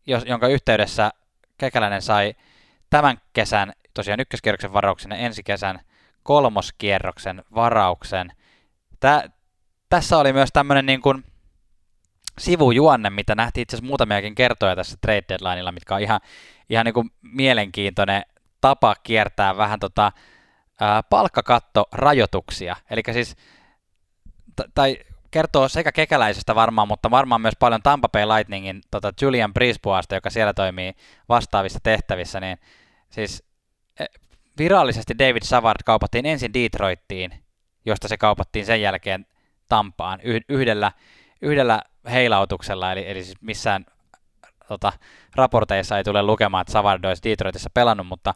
[0.07, 1.11] jos, jonka yhteydessä
[1.59, 2.35] Kekäläinen sai
[2.91, 5.81] tämän kesän, tosiaan ykköskierroksen varauksen ja ensi kesän
[6.23, 8.33] kolmoskierroksen varauksen.
[9.01, 9.31] Tää,
[9.89, 11.25] tässä oli myös tämmöinen niin kuin
[12.39, 16.21] sivujuonne, mitä nähtiin itse asiassa muutamiakin kertoja tässä trade deadlineilla, mitkä on ihan,
[16.71, 18.23] ihan niin kuin mielenkiintoinen
[18.61, 20.13] tapa kiertää vähän tota,
[20.81, 22.77] ää, palkkakattorajoituksia.
[22.91, 23.37] Eli siis,
[24.57, 24.99] t- tai
[25.33, 30.31] kertoo sekä kekäläisestä varmaan, mutta varmaan myös paljon Tampa Bay Lightningin tota Julian Brisboasta, joka
[30.31, 30.95] siellä toimii
[31.29, 32.59] vastaavissa tehtävissä, niin
[33.11, 33.45] siis
[34.01, 34.05] e,
[34.59, 37.45] virallisesti David Savard kaupattiin ensin Detroittiin,
[37.87, 39.27] josta se kaupattiin sen jälkeen
[39.69, 40.93] Tampaan yhdellä,
[41.43, 43.87] yhdellä heilautuksella, eli, eli siis missään
[44.69, 44.93] tota,
[45.37, 48.35] raporteissa ei tule lukemaan, että Savard olisi Detroitissa pelannut, mutta,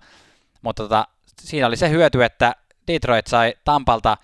[0.63, 1.09] mutta tota,
[1.41, 2.55] siinä oli se hyöty, että
[2.89, 4.17] Detroit sai Tampalta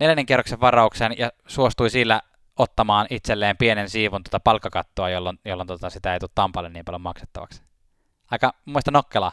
[0.00, 2.20] neljännen kierroksen varauksen ja suostui sillä
[2.56, 7.00] ottamaan itselleen pienen siivun tuota palkkakattoa, jolloin, jolloin tota sitä ei tule Tampalle niin paljon
[7.00, 7.62] maksettavaksi.
[8.30, 9.32] Aika mielestä nokkelaa.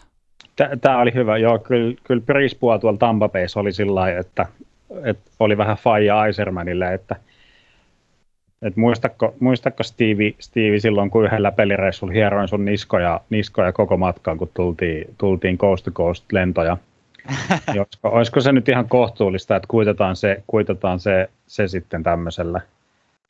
[0.81, 1.37] Tämä oli hyvä.
[1.37, 4.45] Joo, kyllä, kyllä Prispua tuolla Tampa oli sillä että,
[5.03, 7.15] että oli vähän faija Aisermanille, että
[8.61, 14.37] et muistatko, muistatko Steve, Steve silloin, kun yhdellä pelireissulla hieroin sun niskoja, niskoja koko matkaan,
[14.37, 16.77] kun tultiin, tultiin Coast to Coast lentoja?
[17.75, 22.61] Josko, olisiko se nyt ihan kohtuullista, että kuitataan se, kuitataan se, se sitten tämmöisellä,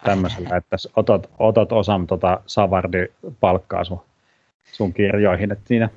[0.04, 3.08] tämmöisellä että otat, otat osan tota Savardi
[3.40, 4.02] palkkaa sun,
[4.72, 5.90] sun kirjoihin, että siinä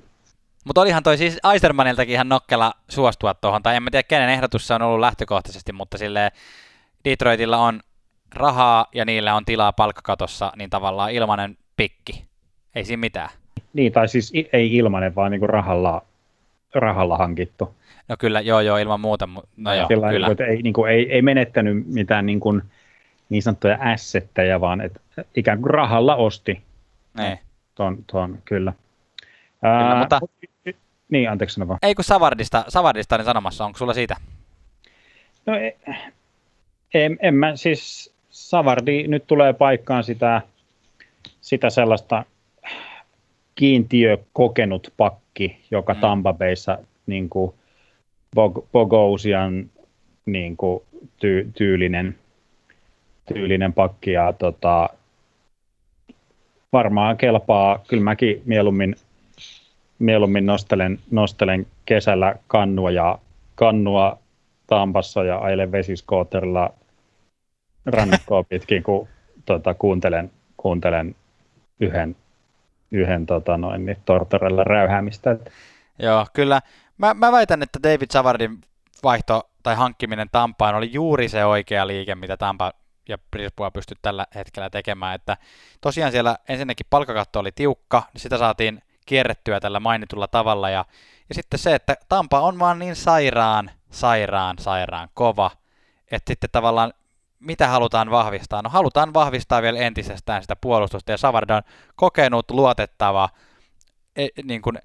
[0.65, 4.67] mutta olihan toi siis Aisermaniltakin ihan nokkela suostua tuohon, tai en mä tiedä kenen ehdotus
[4.67, 6.33] se on ollut lähtökohtaisesti, mutta sille
[7.05, 7.81] Detroitilla on
[8.35, 12.25] rahaa ja niillä on tilaa palkkakatossa, niin tavallaan ilmanen pikki.
[12.75, 13.31] Ei siinä mitään.
[13.73, 16.03] Niin, tai siis ei ilmanen, vaan niin kuin rahalla,
[16.75, 17.75] rahalla hankittu.
[18.11, 19.29] No kyllä, joo, joo, ilman muuta.
[19.57, 20.29] No joo, Sillä kyllä.
[20.29, 22.63] Niin kuin, ei, niin kuin, ei, ei menettänyt mitään niin, kuin,
[23.29, 25.01] niin sanottuja assetteja, vaan että
[25.37, 26.63] ikään kuin rahalla osti.
[27.19, 27.39] Niin.
[27.75, 28.41] Tuon, tuon, kyllä.
[28.45, 28.73] kyllä
[29.63, 30.21] Ää, mutta...
[31.11, 31.79] Niin, anteeksi sano vaan.
[31.83, 34.17] Ei kun Savardista, Savardista niin sanomassa, onko sulla siitä?
[35.47, 35.53] No
[36.95, 40.43] en, en mä siis Savardi nyt tulee paikkaan sitä,
[41.41, 42.25] sitä sellaista
[43.55, 46.01] kiintiö kokenut pakki, joka mm.
[46.01, 47.55] Tampa Bayssa niin kuin
[48.35, 49.71] Bog, Bogosian
[50.27, 50.83] niin kuin
[51.21, 52.19] ty, tyylinen,
[53.35, 54.89] tyylinen pakki ja tota,
[56.73, 57.85] varmaan kelpaa.
[57.89, 58.97] Kyllä mäkin mieluummin,
[59.99, 63.19] mieluummin nostelen, nostelen kesällä kannua ja
[63.55, 64.19] kannua
[64.67, 66.75] Tampassa ja ajelen vesiskootterilla
[67.87, 69.09] rannikkoa pitkin, kun
[69.45, 71.15] tota, kuuntelen, kuuntelen
[71.81, 72.17] yhden,
[72.91, 75.37] yhden tota, noin, niin, tortorella räyhäämistä.
[75.99, 76.61] Joo, kyllä.
[77.01, 78.61] Mä, mä väitän, että David Savardin
[79.03, 82.73] vaihto tai hankkiminen Tampaan oli juuri se oikea liike, mitä Tampa
[83.09, 85.15] ja Brisbane pysty tällä hetkellä tekemään.
[85.15, 85.37] Että
[85.81, 90.71] tosiaan siellä ensinnäkin palkkakatto oli tiukka, niin sitä saatiin kierrettyä tällä mainitulla tavalla.
[90.71, 90.85] Ja,
[91.29, 95.51] ja sitten se, että Tampa on vaan niin sairaan, sairaan, sairaan kova,
[96.11, 96.93] että sitten tavallaan
[97.39, 98.63] mitä halutaan vahvistaa?
[98.63, 101.63] No halutaan vahvistaa vielä entisestään sitä puolustusta, ja Savard on
[101.97, 103.29] kokenut, luotettava,
[104.17, 104.79] ei, niin kuin,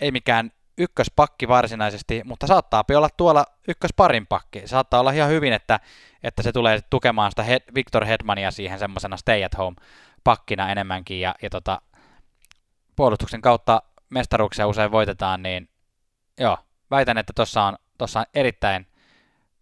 [0.00, 4.62] ei mikään ykköspakki varsinaisesti, mutta saattaa olla tuolla ykkösparin pakki.
[4.64, 5.80] Saattaa olla ihan hyvin, että,
[6.22, 9.76] että se tulee tukemaan sitä He- Victor Hedmania siihen semmoisena stay at home
[10.24, 11.82] pakkina enemmänkin, ja, ja tota,
[12.96, 15.68] puolustuksen kautta mestaruuksia usein voitetaan, niin
[16.40, 16.58] joo,
[16.90, 18.86] väitän, että tuossa on, tossa on erittäin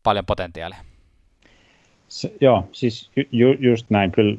[0.03, 0.79] paljon potentiaalia.
[2.09, 4.39] Se, joo, siis ju, just näin, kyllä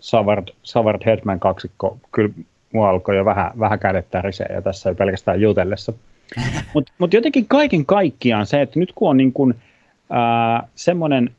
[0.00, 2.34] Savard, Savard Hedman kaksikko, kyllä
[2.72, 5.92] mua alkoi jo vähän, vähän kädet tärisee ja tässä ei pelkästään jutellessa.
[6.74, 9.54] Mutta mut jotenkin kaiken kaikkiaan se, että nyt kun on niin kun,
[10.10, 11.30] ää, semmoinen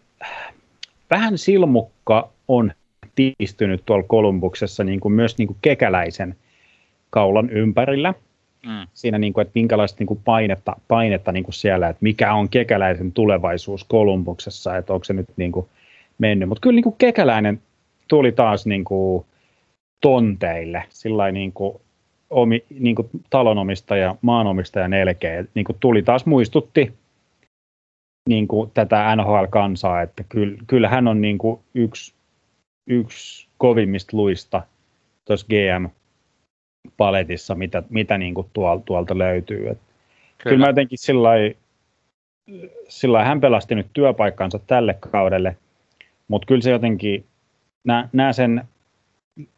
[1.10, 2.72] vähän silmukka on
[3.16, 6.36] tiistynyt tuolla Kolumbuksessa niin kuin myös niin kuin kekäläisen
[7.10, 8.14] kaulan ympärillä.
[8.66, 8.88] Mm.
[8.94, 12.50] Siinä, niin kuin, että minkälaista niin kuin painetta, painetta niin kuin siellä, että mikä on
[12.50, 15.68] kekäläisen tulevaisuus Kolumbuksessa, että onko se nyt niin kuin
[16.18, 16.50] mennyt.
[16.50, 17.62] Mutta kyllä niin kuin kekäläinen
[18.08, 19.26] tuli taas niin kuin,
[20.02, 21.82] tonteille, sillä niin kuin,
[22.30, 26.94] omi, niin kuin talonomistaja, maanomistaja nelkeä, niin kuin tuli taas muistutti
[28.30, 30.24] niin kuin tätä NHL-kansaa, että
[30.68, 32.14] kyllä, hän on niin kuin yksi,
[32.88, 34.62] yksi kovimmista luista
[35.26, 35.96] tuossa GM-paletissa,
[37.56, 39.70] mitä, mitä niin kuin tuolta, tuolta löytyy.
[39.70, 39.78] Et
[40.38, 40.54] kyllä.
[40.54, 40.98] kyllä mä jotenkin
[42.88, 45.58] sillä hän pelasti nyt työpaikkansa tälle kaudelle,
[46.28, 47.26] mutta kyllä se jotenkin,
[48.14, 48.64] nämä sen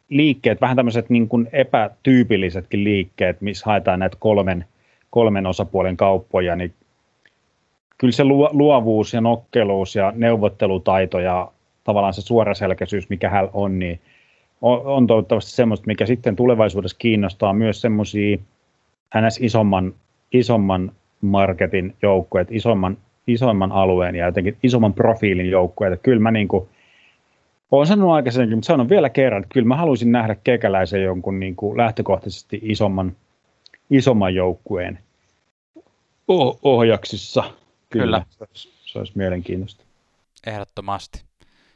[0.08, 4.64] liikkeet, vähän tämmöiset niin kuin epätyypillisetkin liikkeet, missä haetaan näitä kolmen,
[5.10, 6.74] kolmen osapuolen kauppoja, niin
[7.98, 11.52] kyllä se luovuus ja nokkeluus ja neuvottelutaito ja
[11.84, 14.00] tavallaan se suoraselkäisyys, mikä hän on, niin
[14.62, 18.36] on, on toivottavasti semmoista, mikä sitten tulevaisuudessa kiinnostaa myös semmoisia
[19.26, 19.38] ns.
[19.40, 19.94] isomman,
[20.32, 26.00] isomman marketin joukkueet, isomman, isomman alueen ja jotenkin isomman profiilin joukkueet.
[26.02, 26.68] Kyllä mä niin kuin,
[27.70, 31.56] olen sanonut aikaisemmin, mutta sanon vielä kerran, että kyllä mä haluaisin nähdä kekäläisen jonkun niin
[31.56, 33.16] kuin lähtökohtaisesti isomman,
[33.90, 34.98] isomman joukkueen
[36.62, 37.42] ohjaksissa.
[37.90, 38.24] Kyllä.
[38.38, 38.50] kyllä.
[38.84, 39.84] Se olisi mielenkiintoista.
[40.46, 41.24] Ehdottomasti.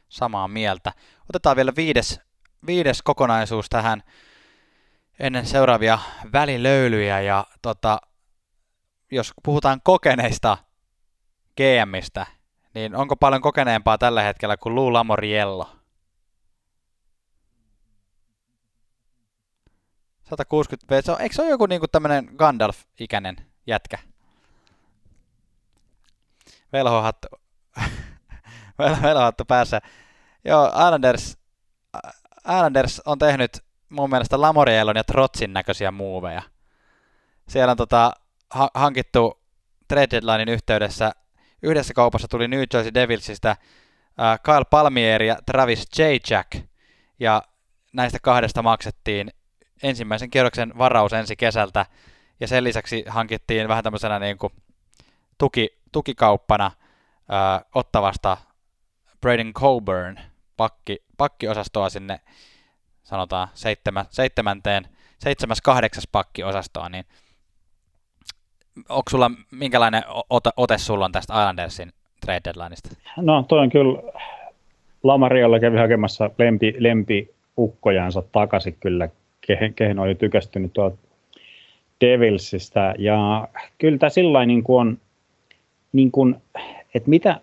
[0.09, 0.91] Samaa mieltä.
[1.29, 2.21] Otetaan vielä viides,
[2.67, 4.03] viides kokonaisuus tähän
[5.19, 5.99] ennen seuraavia
[6.33, 7.21] välilöylyjä.
[7.21, 8.01] Ja tota,
[9.11, 10.57] jos puhutaan kokeneista
[11.57, 12.25] GMistä,
[12.73, 15.74] niin onko paljon kokeneempaa tällä hetkellä kuin Lou Lamoriello?
[20.29, 21.01] 160 V.
[21.01, 23.35] Se on, eikö se ole joku niinku tämmönen Gandalf-ikäinen
[23.67, 23.97] jätkä?
[26.73, 27.27] Velhohattu.
[29.03, 29.81] Velhohattu päässä.
[30.45, 31.37] Joo, Islanders,
[32.39, 36.41] Islanders on tehnyt mun mielestä Lamorielon ja Trotsin näköisiä muuveja.
[37.49, 38.11] Siellä on tota,
[38.49, 39.41] ha- hankittu
[39.87, 41.11] trade deadlinein yhteydessä.
[41.61, 46.03] Yhdessä kaupassa tuli New Jersey Devilsistä äh, Kyle Palmier ja Travis J.
[46.29, 46.55] Jack.
[47.19, 47.41] Ja
[47.93, 49.31] näistä kahdesta maksettiin
[49.83, 51.85] ensimmäisen kierroksen varaus ensi kesältä,
[52.39, 54.53] ja sen lisäksi hankittiin vähän tämmöisenä niin kuin
[55.37, 56.71] tuki, tukikauppana
[57.29, 58.37] ää, ottavasta
[59.21, 60.19] Braden Coburn
[60.57, 62.19] pakki, pakkiosastoa sinne
[63.03, 67.05] sanotaan seitsemä, seitsemänteen, seitsemäs kahdeksas pakkiosastoa, niin
[68.89, 71.93] onko sulla, minkälainen ote, ote sulla on tästä Islandersin
[72.25, 72.89] trade deadlineista?
[73.17, 73.99] No toi on kyllä,
[75.03, 79.09] Lamariolla kävi hakemassa lempi, lempi ukkojansa takaisin kyllä
[79.47, 80.97] kehen, kehen oli tykästynyt tuolta
[82.01, 82.95] Devilsistä.
[82.97, 84.97] Ja kyllä tämä sillä niin kuin on,
[85.93, 86.35] niin kuin,
[86.95, 87.39] että mitä,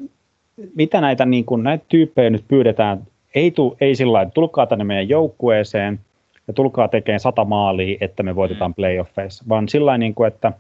[0.74, 3.03] mitä näitä, niin kuin, näitä tyyppejä nyt pyydetään,
[3.34, 6.00] ei, tu, ei sillä lailla, tulkaa tänne meidän joukkueeseen
[6.48, 8.74] ja tulkaa tekemään sata maalia, että me voitetaan mm.
[8.74, 10.53] playoffeissa, vaan sillä niin kuin, että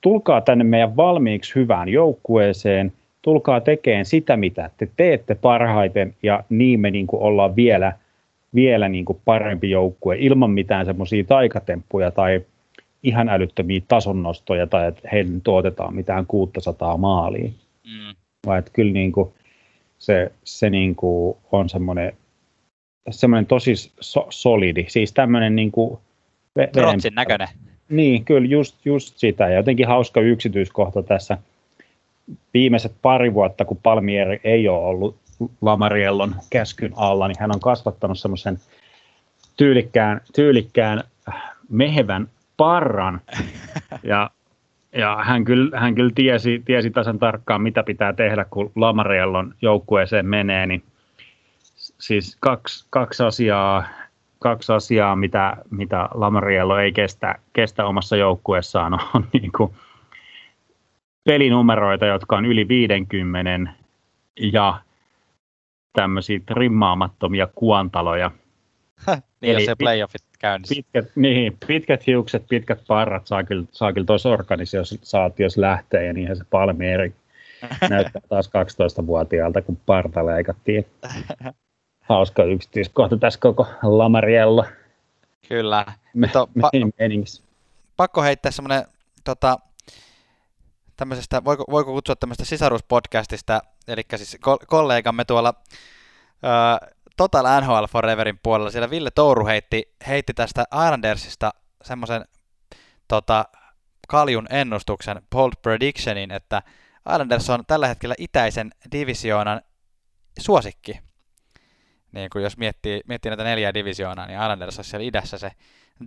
[0.00, 6.80] tulkaa tänne meidän valmiiksi hyvään joukkueeseen, tulkaa tekemään sitä, mitä te teette parhaiten, ja niin
[6.80, 7.92] me niin kuin ollaan vielä
[8.54, 12.40] vielä niin kuin parempi joukkue ilman mitään semmoisia taikatemppuja tai
[13.02, 17.50] ihan älyttömiä tasonnostoja tai että heille tuotetaan mitään 600 maalia.
[17.84, 18.14] Mm.
[18.46, 19.32] Vai että kyllä niin kuin
[19.98, 22.12] se, se niin kuin on semmoinen,
[23.10, 25.98] semmoinen tosi so, solidi, siis tämmöinen niin kuin
[26.72, 27.48] Trotsin näköinen.
[27.88, 29.48] Niin, kyllä just, just sitä.
[29.48, 31.38] Ja jotenkin hauska yksityiskohta tässä
[32.54, 35.16] viimeiset pari vuotta, kun Palmieri ei ole ollut
[35.60, 38.58] Lamariellon käskyn alla, niin hän on kasvattanut semmoisen
[39.56, 41.04] tyylikkään, tyylikkään
[41.68, 43.20] mehevän parran.
[44.02, 44.30] Ja,
[44.92, 50.26] ja hän, kyllä, hän kyllä tiesi, tiesi tasan tarkkaan, mitä pitää tehdä, kun Lamariellon joukkueeseen
[50.26, 50.66] menee.
[50.66, 50.82] Niin
[51.98, 53.84] siis kaksi, kaksi asiaa,
[54.38, 59.74] kaksi asiaa mitä, mitä Lamariello ei kestä, kestä omassa joukkueessaan, on niin kuin
[61.24, 63.72] pelinumeroita, jotka on yli 50
[64.36, 64.80] ja
[65.94, 68.30] tämmöisiä rimmaamattomia kuantaloja.
[69.06, 70.74] niin, Eli se playoffit käynnissä.
[70.74, 76.36] Pitkät, niin, pitkät hiukset, pitkät parrat saa kyllä, saa kyllä tuossa organisaatiossa lähteä, ja niinhän
[76.36, 77.14] se Palmieri
[77.90, 80.86] näyttää taas 12-vuotiaalta, kun parta leikattiin.
[82.00, 84.64] Hauska yksityiskohta tässä koko Lamariello.
[85.48, 85.86] Kyllä.
[86.14, 87.42] Me, to, pa-
[87.96, 88.84] pakko heittää semmoinen
[89.24, 89.58] tota,
[90.96, 98.70] tämmöisestä, voiko, voiko kutsua tämmöistä sisaruspodcastista, eli siis kollegamme tuolla uh, Total NHL Foreverin puolella,
[98.70, 101.50] siellä Ville Touru heitti, heitti tästä Islandersista
[101.82, 102.24] semmoisen
[103.08, 103.44] tota,
[104.08, 106.62] kaljun ennustuksen, bold predictionin, että
[107.12, 109.62] Islanders on tällä hetkellä itäisen divisioonan
[110.38, 111.00] suosikki.
[112.12, 115.50] Niin kuin jos miettii, miettii näitä neljää divisioonaa, niin Islanders on siellä idässä se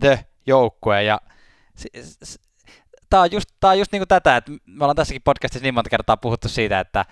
[0.00, 1.20] the-joukkue, ja
[3.10, 5.74] tämä on just, tää on just niin kuin tätä, että me ollaan tässäkin podcastissa niin
[5.74, 7.04] monta kertaa puhuttu siitä, että,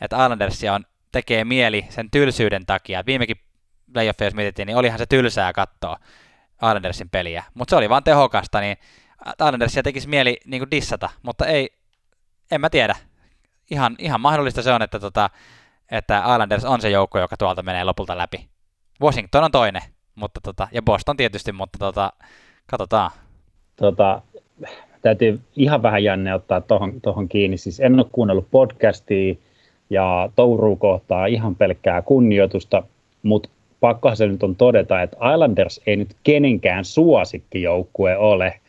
[0.00, 3.06] että Islandersia on, tekee mieli sen tylsyyden takia.
[3.06, 3.36] Viimekin
[3.92, 5.96] playoffia, jos mietittiin, niin olihan se tylsää katsoa
[6.54, 8.76] Islandersin peliä, mutta se oli vaan tehokasta, niin
[9.40, 11.70] Islandersia tekisi mieli niin kuin dissata, mutta ei,
[12.50, 12.96] en mä tiedä.
[13.70, 15.30] Ihan, ihan mahdollista se on, että, tota,
[15.90, 18.48] että Islanders on se joukko, joka tuolta menee lopulta läpi.
[19.00, 19.82] Washington on toinen,
[20.14, 22.12] mutta tota, ja Boston tietysti, mutta tota,
[22.66, 23.10] katsotaan.
[23.76, 24.22] Tota,
[25.02, 27.56] täytyy ihan vähän jänne ottaa tuohon tohon kiinni.
[27.56, 29.34] Siis en ole kuunnellut podcastia
[29.90, 32.82] ja Touru kohtaa ihan pelkkää kunnioitusta,
[33.22, 33.48] mutta
[33.80, 38.60] pakkohan se nyt on todeta, että Islanders ei nyt kenenkään suosikkijoukkue ole.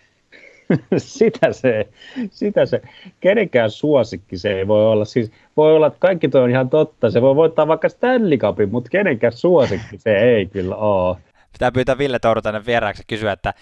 [0.97, 1.87] sitä, se,
[2.31, 2.81] sitä se,
[3.19, 5.05] kenenkään suosikki se ei voi olla.
[5.05, 7.11] Siis voi olla, että kaikki tuo on ihan totta.
[7.11, 11.17] Se voi voittaa vaikka Stanley Cupin, mutta kenenkään suosikki se ei kyllä ole.
[11.53, 13.53] Pitää pyytää Ville Touru tänne vieraaksi kysyä, että,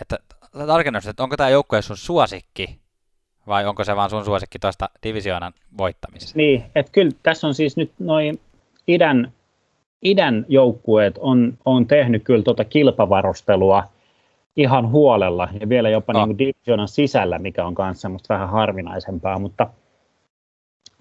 [0.00, 0.18] että
[0.66, 2.78] tarkennus, että onko tämä joukkue sun suosikki
[3.46, 6.36] vai onko se vaan sun suosikki tuosta divisioonan voittamisesta?
[6.36, 8.40] Niin, että kyllä tässä on siis nyt noin
[8.86, 9.32] idän,
[10.02, 13.84] idän joukkueet on, on tehnyt kyllä tuota kilpavarustelua
[14.56, 16.26] ihan huolella ja vielä jopa no.
[16.26, 19.66] niin divisioonan sisällä, mikä on kanssa musta vähän harvinaisempaa, mutta,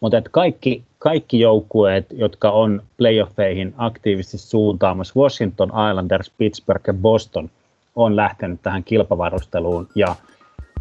[0.02, 7.50] mutta että kaikki, kaikki joukkueet, jotka on playoffeihin aktiivisesti suuntaamassa, Washington Islanders, Pittsburgh ja Boston–
[7.96, 10.16] on lähtenyt tähän kilpavarusteluun ja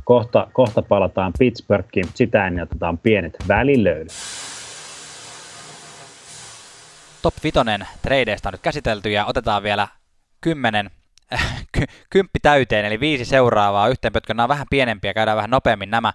[0.05, 4.13] kohta, kohta palataan Pittsburghiin, sitä ennen otetaan pienet välilöydöt.
[7.23, 7.59] Top 5
[8.03, 9.89] tradeista on nyt käsitelty ja otetaan vielä
[10.41, 10.91] kymmenen
[11.73, 14.37] ky- kymppi täyteen, eli viisi seuraavaa yhteenpötkön.
[14.37, 16.13] Nämä on vähän pienempiä, käydään vähän nopeammin nämä.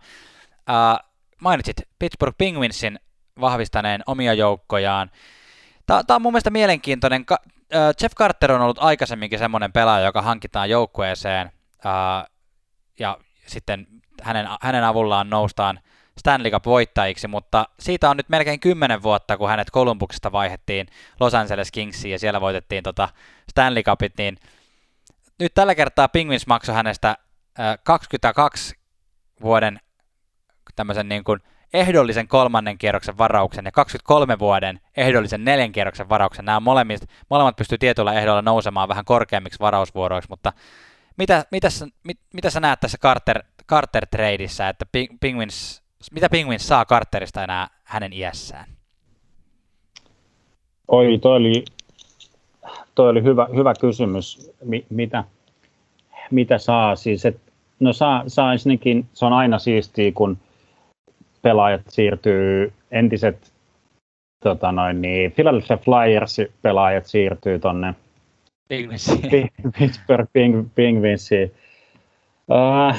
[0.69, 1.09] Uh,
[1.41, 2.99] mainitsit Pittsburgh Penguinsin
[3.41, 5.11] vahvistaneen omia joukkojaan.
[5.89, 7.25] Tämä, on mun mielestä mielenkiintoinen.
[8.01, 11.51] Jeff Carter on ollut aikaisemminkin semmoinen pelaaja, joka hankitaan joukkueeseen
[12.99, 13.17] ja
[13.47, 13.87] sitten
[14.21, 15.79] hänen, hänen avullaan noustaan
[16.19, 20.87] Stanley Cup-voittajiksi, mutta siitä on nyt melkein kymmenen vuotta, kun hänet Columbuksesta vaihettiin
[21.19, 23.09] Los Angeles Kingsiin ja siellä voitettiin tota
[23.49, 24.37] Stanley Cupit, niin
[25.39, 27.17] nyt tällä kertaa Penguins maksoi hänestä
[27.83, 28.75] 22
[29.41, 29.79] vuoden
[30.75, 31.39] tämmöisen niin kuin
[31.73, 36.45] ehdollisen kolmannen kierroksen varauksen ja 23 vuoden ehdollisen neljän kierroksen varauksen.
[36.45, 40.53] Nämä molemmat, molemmat pystyy tietyllä ehdolla nousemaan vähän korkeammiksi varausvuoroiksi, mutta
[41.17, 41.67] mitä, mitä,
[42.03, 44.85] mit, mitä sä näet tässä Carter, Carter-treidissä, että
[45.19, 48.65] Penguins, mitä Penguins saa Carterista enää hänen iässään?
[50.87, 51.65] Oi, toi oli,
[52.95, 54.51] toi oli hyvä, hyvä kysymys.
[54.63, 55.23] Mi, mitä,
[56.31, 56.95] mitä saa?
[56.95, 57.41] Siis, et,
[57.79, 60.37] no saa, saa ensinnäkin, se on aina siistiä, kun–
[61.41, 63.51] pelaajat siirtyy, entiset
[64.43, 67.95] tota noin, niin Philadelphia Flyers-pelaajat siirtyy tuonne
[69.79, 70.29] Pittsburgh
[70.75, 71.51] Penguinsiin.
[72.47, 72.95] Uh,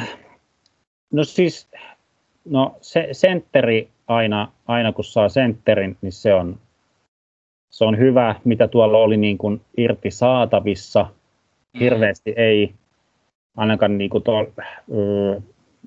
[1.13, 1.69] no siis,
[2.45, 6.59] no se, sentteri aina, aina kun saa sentterin, niin se on,
[7.71, 11.07] se on hyvä, mitä tuolla oli niin kuin irti saatavissa.
[11.75, 11.81] Mm.
[11.81, 12.75] Hirveästi ei,
[13.57, 14.51] ainakaan niin kuin tuolla,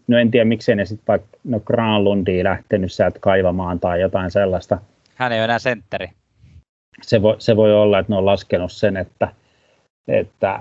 [0.08, 4.78] no en tiedä miksei ne sitten vaikka no Granlundia lähtenyt sieltä kaivamaan tai jotain sellaista.
[5.16, 6.08] Hän ei ole enää sentteri.
[7.02, 9.28] Se voi, se voi olla, että ne on laskenut sen, että,
[10.08, 10.60] että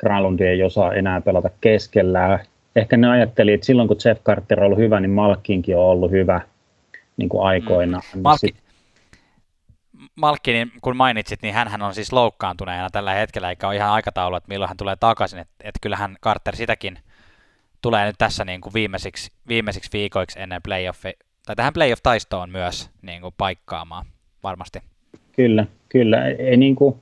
[0.00, 2.38] Granlundi ei osaa enää pelata keskellä.
[2.76, 6.10] Ehkä ne ajatteli, että silloin kun Jeff Carter on ollut hyvä, niin Malkinkin on ollut
[6.10, 6.40] hyvä
[7.16, 8.00] niin kuin aikoina.
[8.14, 8.20] Mm.
[8.22, 8.56] Malki, sit...
[10.14, 14.36] Malkki, niin kun mainitsit, niin hän on siis loukkaantuneena tällä hetkellä, eikä ole ihan aikataulu,
[14.36, 15.38] että milloin hän tulee takaisin.
[15.38, 16.98] Että et kyllähän Carter sitäkin
[17.82, 21.12] tulee nyt tässä niin kuin viimeisiksi, viimeisiksi viikoiksi ennen playoffi,
[21.46, 24.06] tai tähän playoff-taistoon myös niin kuin paikkaamaan
[24.42, 24.78] varmasti.
[25.32, 26.26] Kyllä, kyllä.
[26.26, 26.96] Ei, niin kuin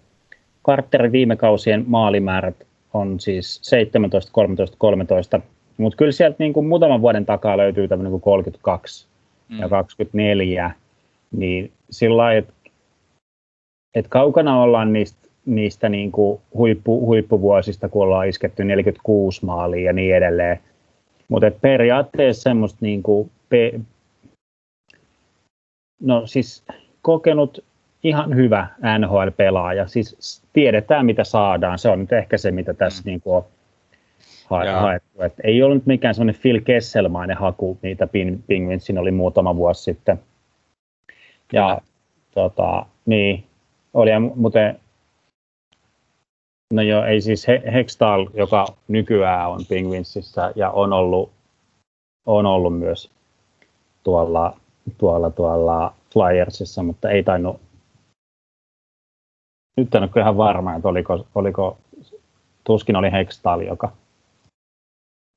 [0.67, 2.57] Carterin viime kausien maalimäärät
[2.95, 5.41] on siis 17, 13, 13,
[5.77, 9.09] mutta kyllä sieltä niin kuin muutaman vuoden takaa löytyy tämmöinen kuin 32
[9.49, 9.59] mm.
[9.59, 10.71] ja 24,
[11.33, 12.53] niin sillä lailla, että,
[13.95, 19.93] että kaukana ollaan niistä, niistä niin kuin huippu, huippuvuosista, kun ollaan isketty 46 maalia ja
[19.93, 20.61] niin edelleen.
[21.29, 23.81] Mutta periaatteessa semmoista niin kuin pe-
[26.01, 26.65] no siis
[27.03, 27.65] kokenut
[28.03, 28.67] ihan hyvä
[28.99, 29.87] NHL-pelaaja.
[29.87, 31.79] Siis tiedetään, mitä saadaan.
[31.79, 33.07] Se on nyt ehkä se, mitä tässä mm.
[33.07, 33.45] niin kuin
[34.51, 35.23] on haettu.
[35.23, 38.09] Et ei ollut mikään semmoinen Phil Kesselmainen haku, mitä
[38.47, 40.21] Penguinsin oli muutama vuosi sitten.
[41.53, 41.81] Ja
[42.35, 43.45] tota, niin,
[43.95, 44.81] oli muuten,
[46.75, 51.31] no joo, ei siis Hextall, joka nykyään on Penguinsissa ja on ollut,
[52.27, 53.11] on ollut myös
[54.05, 54.57] tuolla,
[54.99, 57.61] tuolla, tuolla Flyersissa, mutta ei tainnut
[59.79, 61.79] nyt en ole ihan varma, että oliko, oliko
[62.65, 63.93] tuskin oli Hextall, joka,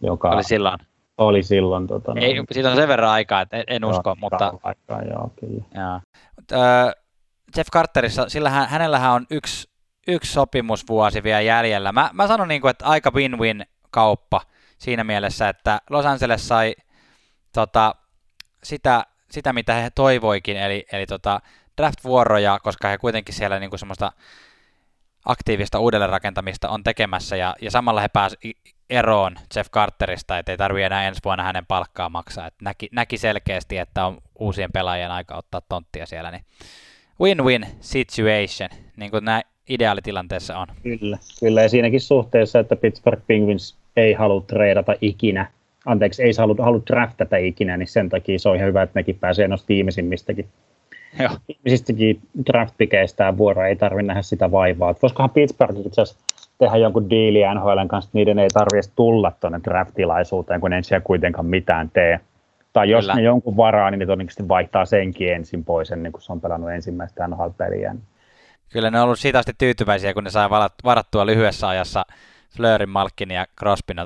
[0.04, 0.78] joka oli silloin.
[1.18, 1.88] Oli silloin.
[1.88, 4.54] Tota, Ei, no, siitä on sen verran aikaa, että en, en usko, mutta...
[4.64, 5.64] Aikaa, joo, kyllä.
[5.76, 6.00] Joo.
[7.58, 9.71] Jeff Carterissa, sillä hän, hänellähän on yksi,
[10.08, 11.92] yksi sopimusvuosi vielä jäljellä.
[11.92, 14.42] Mä, mä sanon, niin kuin, että aika win-win kauppa
[14.78, 16.76] siinä mielessä, että Los Angeles sai
[17.54, 17.96] tota,
[18.64, 21.42] sitä, sitä, mitä he toivoikin, eli, eli tota,
[21.78, 24.12] draft-vuoroja, koska he kuitenkin siellä niin kuin semmoista
[25.26, 28.58] aktiivista uudelleenrakentamista on tekemässä, ja, ja samalla he pääsivät
[28.90, 32.48] eroon Jeff Carterista, että ei tarvitse enää ensi vuonna hänen palkkaa maksaa.
[32.48, 36.46] Et näki, näki selkeästi, että on uusien pelaajien aika ottaa tonttia siellä, niin
[37.22, 40.68] win-win situation, niin kuin näin ideaalitilanteessa on.
[40.84, 45.48] Kyllä, kyllä, ja siinäkin suhteessa, että Pittsburgh Penguins ei halua treidata ikinä,
[45.86, 49.20] anteeksi, ei halua, halua draftata ikinä, niin sen takia se on ihan hyvä, että nekin
[49.20, 50.46] pääsee noista viimeisimmistäkin
[51.20, 51.30] Joo.
[51.48, 52.76] Viimeisistäkin draft
[53.38, 54.96] vuoro ei tarvitse nähdä sitä vaivaa.
[55.02, 56.24] voisikohan Pittsburgh itse asiassa
[56.58, 61.04] tehdä jonkun diili NHLn kanssa, että niiden ei tarvitse tulla tuonne draft-tilaisuuteen, kun en siellä
[61.04, 62.20] kuitenkaan mitään tee.
[62.74, 63.16] Tai jos Kyllä.
[63.16, 66.72] ne jonkun varaa, niin ne todennäköisesti vaihtaa senkin ensin pois, ennen kuin se on pelannut
[66.72, 67.96] ensimmäistä NHL-peliä.
[68.72, 70.50] Kyllä ne on ollut siitä asti tyytyväisiä, kun ne sai
[70.84, 72.06] varattua lyhyessä ajassa
[72.58, 73.98] Fleurin, Malkin ja Crosbyn.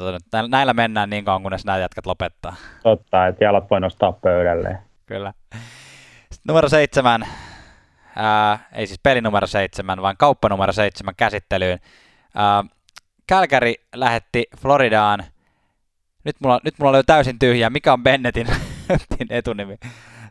[0.47, 2.55] Näillä mennään niin kauan, kunnes nämä jätkät lopettaa.
[2.83, 4.77] Totta, että jalat voi nostaa pöydälle.
[5.05, 5.33] Kyllä.
[6.31, 7.27] Sitten numero seitsemän,
[8.15, 11.79] ää, ei siis peli numero seitsemän, vaan kauppa numero seitsemän käsittelyyn.
[12.35, 12.63] Ää,
[13.31, 15.23] Calgary lähetti Floridaan.
[16.23, 17.69] Nyt mulla, nyt mulla oli täysin tyhjä.
[17.69, 18.47] Mikä on Bennettin
[19.29, 19.77] etunimi?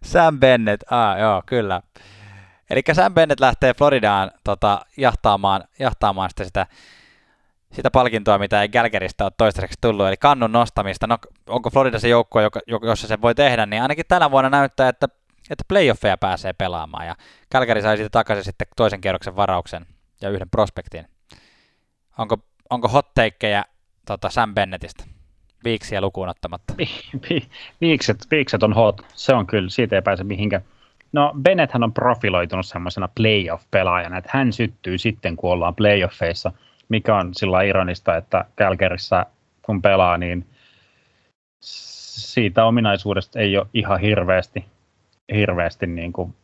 [0.05, 0.83] Sam Bennett.
[0.93, 1.81] Ah, joo, kyllä.
[2.75, 6.67] Eli Sam Bennett lähtee Floridaan tota, jahtaamaan, jahtaamaan sitä, sitä,
[7.73, 11.07] sitä palkintoa, mitä ei Gälgeristä ole toistaiseksi tullut, eli kannun nostamista.
[11.07, 12.43] No, onko Florida se joukkue,
[12.83, 15.09] jossa se voi tehdä, niin ainakin tänä vuonna näyttää, että
[15.51, 17.07] että playoffeja pääsee pelaamaan.
[17.07, 17.15] Ja
[17.53, 19.87] Calgary sai siitä takaisin sitten toisen kierroksen varauksen
[20.21, 21.07] ja yhden prospektin.
[22.19, 22.39] Onko,
[22.71, 23.65] onko hot takeja
[24.07, 25.05] tota Sam Bennettistä?
[25.65, 26.75] Viiksiä lukuun ottamatta.
[27.81, 30.65] Viikset, viikset on hot, se on kyllä, siitä ei pääse mihinkään.
[31.15, 36.53] No Bennett on profiloitunut semmoisena playoff-pelaajana, että hän syttyy sitten, kun ollaan playoffeissa,
[36.89, 39.27] mikä on sillä ironista, että Kälkerissä
[39.63, 40.47] kun pelaa, niin
[41.61, 44.65] siitä ominaisuudesta ei ole ihan hirveästi
[45.33, 46.35] hirveästi niin kuin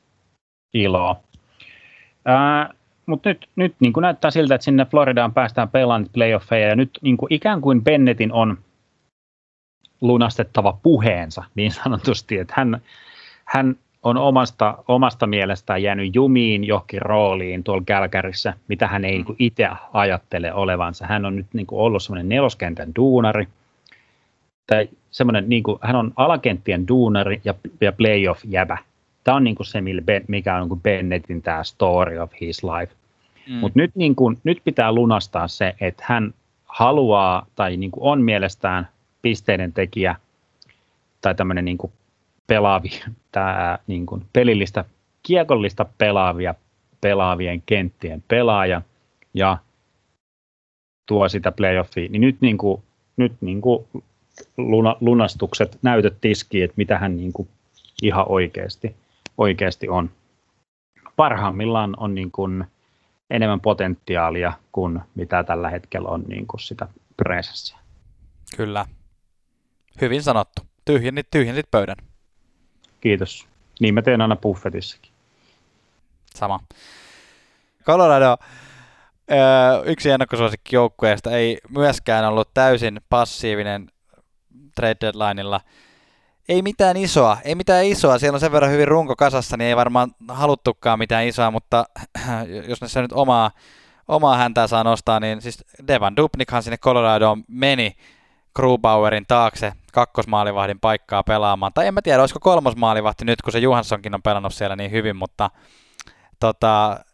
[0.75, 1.21] iloa.
[3.07, 6.99] Mutta nyt, nyt niin kuin näyttää siltä, että sinne Floridaan päästään pelaamaan playoffeja ja nyt
[7.03, 8.59] niin kuin ikään kuin Bennettin on
[10.01, 12.81] lunastettava puheensa niin sanotusti, että hän,
[13.45, 19.37] hän on omasta, omasta mielestään jäänyt jumiin johonkin rooliin tuolla Kälkärissä, mitä hän ei niin
[19.39, 21.07] itse ajattele olevansa.
[21.07, 23.49] Hän on nyt niin kuin ollut semmoinen neloskentän duunari,
[24.67, 28.79] tai semmoinen, niin kuin, hän on alakenttien duunari ja, ja playoff-jäbä.
[29.25, 29.83] Tämä on niin kuin se,
[30.29, 32.93] mikä on niin Bennettin tämä story of his life.
[33.49, 33.55] Mm.
[33.55, 36.35] Mutta nyt, niin kuin, nyt pitää lunastaa se, että hän
[36.65, 38.89] haluaa tai niin kuin on mielestään
[39.23, 40.17] pisteiden tekijä
[41.21, 41.93] tai tämmöinen niin kuin
[42.51, 42.91] pelaavi,
[43.33, 44.85] tämä niin kuin pelillistä,
[45.23, 46.55] kiekollista pelaavia
[47.01, 48.83] pelaavien kenttien pelaaja
[49.35, 49.59] ja
[51.09, 52.83] tuo sitä playoffia, niin nyt, niin kuin,
[53.17, 53.87] nyt niin kuin
[54.57, 57.49] luna, lunastukset, näytöt tiskiin, että mitä hän niin kuin
[58.03, 58.97] ihan oikeasti,
[59.39, 60.11] oikeasti on.
[61.17, 62.65] Parhaimmillaan on niin kuin
[63.31, 67.79] enemmän potentiaalia kuin mitä tällä hetkellä on niin kuin sitä presenssiä.
[68.57, 68.87] Kyllä.
[70.01, 70.63] Hyvin sanottu.
[70.85, 72.10] Tyhjennit, tyhjennit pöydän.
[73.01, 73.47] Kiitos.
[73.81, 75.13] Niin mä teen aina buffetissakin.
[76.35, 76.61] Sama.
[77.85, 78.37] Colorado,
[79.85, 83.91] yksi ennakkosuosikki joukkueesta, ei myöskään ollut täysin passiivinen
[84.75, 85.61] trade deadlineilla.
[86.49, 88.19] Ei mitään isoa, ei mitään isoa.
[88.19, 91.85] Siellä on sen verran hyvin runko kasassa, niin ei varmaan haluttukaan mitään isoa, mutta
[92.69, 93.51] jos ne se nyt omaa,
[94.09, 97.97] omaa häntää saa nostaa, niin siis Devan Dubnikhan sinne Coloradoon meni
[98.55, 101.73] Grubauerin taakse kakkosmaalivahdin paikkaa pelaamaan.
[101.73, 105.17] Tai en mä tiedä, olisiko kolmosmaalivahti nyt, kun se Johanssonkin on pelannut siellä niin hyvin,
[105.17, 105.51] mutta
[106.41, 107.05] tota,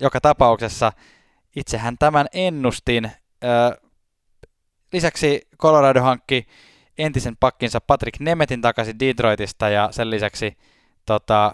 [0.00, 0.92] joka tapauksessa
[1.56, 3.10] itsehän tämän ennustin.
[4.92, 6.46] Lisäksi Colorado hankki
[6.98, 10.58] entisen pakkinsa Patrick Nemetin takaisin Detroitista ja sen lisäksi
[11.06, 11.52] tota,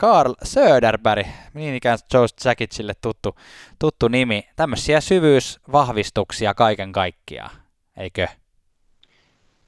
[0.00, 3.36] Carl Söderberg, niin ikään Joe Jackitsille tuttu,
[3.78, 4.48] tuttu nimi.
[4.56, 7.50] Tämmöisiä syvyysvahvistuksia kaiken kaikkiaan,
[7.96, 8.28] eikö?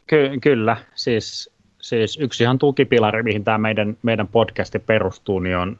[0.06, 1.50] Ky- kyllä, siis,
[1.80, 5.78] siis yksi ihan tukipilari, mihin tämä meidän, meidän podcasti perustuu, niin on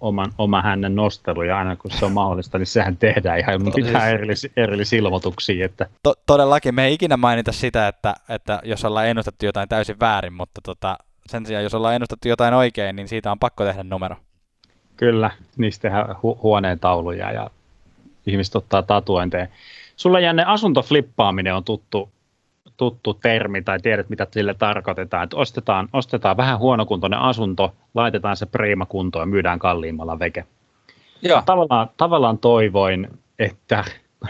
[0.00, 4.10] oman, oma hänen nostelu, ja aina kun se on mahdollista, niin sehän tehdään ihan mitään
[4.10, 5.66] erillis, erillisilmoituksia.
[5.66, 5.86] Että...
[6.02, 10.32] To- todellakin, me ei ikinä mainita sitä, että, että jos ollaan ennustettu jotain täysin väärin,
[10.32, 14.16] mutta tota, sen sijaan, jos ollaan ennustettu jotain oikein, niin siitä on pakko tehdä numero.
[14.96, 17.50] Kyllä, niistä tehdään hu- huoneen tauluja ja
[18.26, 19.46] ihmiset ottaa tatuointeja.
[19.96, 22.08] Sulla jänne asuntoflippaaminen on tuttu,
[22.76, 25.24] tuttu termi tai tiedät, mitä sille tarkoitetaan.
[25.24, 30.44] Että ostetaan, ostetaan vähän huonokuntoinen asunto, laitetaan se priima kuntoon ja myydään kalliimmalla veke.
[31.22, 31.42] Joo.
[31.46, 33.08] Tavallaan, tavallaan toivoin,
[33.38, 33.84] että,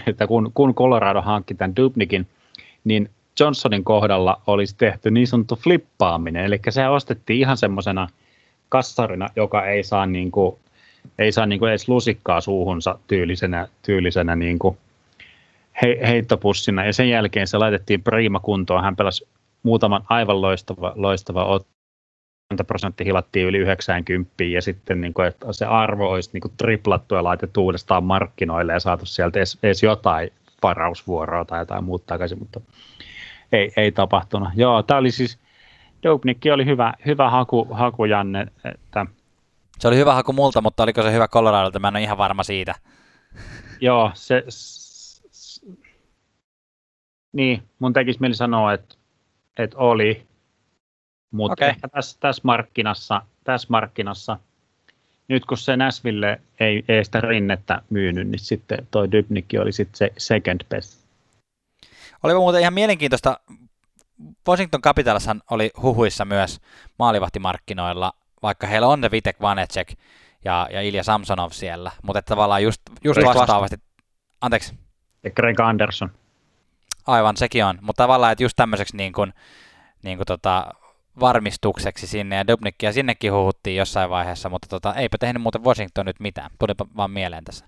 [0.06, 2.26] että kun, kun Colorado hankki tämän Dubnikin,
[2.84, 8.08] niin Johnsonin kohdalla olisi tehty niin sanottu flippaaminen, eli se ostettiin ihan semmoisena
[8.68, 10.56] kassarina, joka ei saa, niin kuin,
[11.18, 14.78] ei saa niin kuin edes lusikkaa suuhunsa tyylisenä, tyylisenä niin kuin
[15.82, 18.84] he, heittopussina, ja sen jälkeen se laitettiin prima kuntoon.
[18.84, 19.28] Hän pelasi
[19.62, 21.60] muutaman aivan loistava, loistava
[22.66, 27.14] prosentti hilattiin yli 90 ja sitten niin kuin, että se arvo olisi niin kuin triplattu
[27.14, 30.30] ja laitettu uudestaan markkinoille ja saatu sieltä edes, edes jotain
[30.62, 32.60] varausvuoroa tai jotain muuta takaisin, mutta
[33.52, 34.48] ei, ei tapahtunut.
[34.54, 35.38] Joo, tämä oli siis,
[36.02, 38.46] Dopenikki oli hyvä, hyvä haku, haku Janne.
[38.64, 39.06] Että...
[39.78, 41.78] Se oli hyvä haku multa, mutta oliko se hyvä Coloradolta?
[41.78, 42.74] Mä en ole ihan varma siitä.
[43.80, 44.44] Joo, se,
[47.34, 48.94] niin, mun tekisi mieli sanoa, että,
[49.58, 50.26] että oli,
[51.30, 51.68] mutta okay.
[51.68, 54.38] ehkä tässä, tässä, markkinassa, tässä markkinassa,
[55.28, 59.98] nyt kun se Näsville ei, ei sitä rinnettä myynyt, niin sitten toi Dybnikki oli sitten
[59.98, 61.04] se second best.
[62.22, 63.40] Oli muuten ihan mielenkiintoista,
[64.48, 66.60] Washington Capitals oli huhuissa myös
[66.98, 68.12] maalivahtimarkkinoilla,
[68.42, 69.92] vaikka heillä on ne Vitek Vanecek
[70.44, 73.76] ja, ja Ilja Samsonov siellä, mutta tavallaan just, just vastaavasti,
[74.40, 74.74] anteeksi.
[75.22, 76.10] Ja Greg Anderson.
[77.06, 77.78] Aivan, sekin on.
[77.80, 79.34] Mutta tavallaan, että just tämmöiseksi niin kuin,
[80.02, 80.66] niin kuin tota,
[81.20, 86.20] varmistukseksi sinne, ja Dubnikkia sinnekin huhuttiin jossain vaiheessa, mutta tota, eipä tehnyt muuten Washington nyt
[86.20, 86.50] mitään.
[86.58, 87.66] Tulipa vaan mieleen tässä.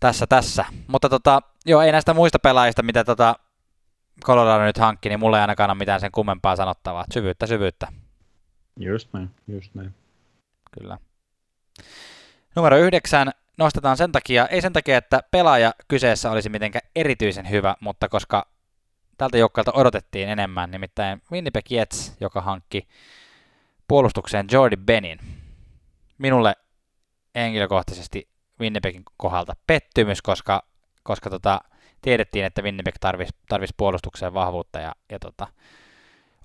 [0.00, 0.64] Tässä, tässä.
[0.86, 3.34] Mutta tota, joo, ei näistä muista pelaajista, mitä tota
[4.24, 7.04] Colorado nyt hankki, niin mulla ei ainakaan ole mitään sen kummempaa sanottavaa.
[7.14, 7.88] Syvyyttä, syvyyttä.
[8.76, 9.94] Just näin, just näin.
[10.80, 10.98] Kyllä.
[12.56, 17.74] Numero yhdeksän, nostetaan sen takia, ei sen takia, että pelaaja kyseessä olisi mitenkään erityisen hyvä,
[17.80, 18.46] mutta koska
[19.18, 22.88] tältä joukkueelta odotettiin enemmän, nimittäin Winnipeg Jets, joka hankki
[23.88, 25.18] puolustukseen Jordi Benin.
[26.18, 26.56] Minulle
[27.34, 28.28] henkilökohtaisesti
[28.60, 30.62] Winnipegin kohdalta pettymys, koska,
[31.02, 31.60] koska tota,
[32.02, 35.46] tiedettiin, että Winnipeg tarvisi, tarvisi puolustukseen vahvuutta ja, ja tota,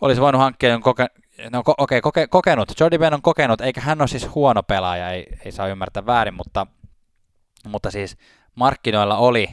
[0.01, 1.07] olisi voinut hankkia koke,
[1.51, 2.80] no, okay, koke, kokenut.
[2.80, 6.34] Jordi Ben on kokenut, eikä hän ole siis huono pelaaja, ei, ei saa ymmärtää väärin,
[6.34, 6.68] mutta
[7.70, 8.18] mutta siis
[8.55, 9.49] markkinoilla oli,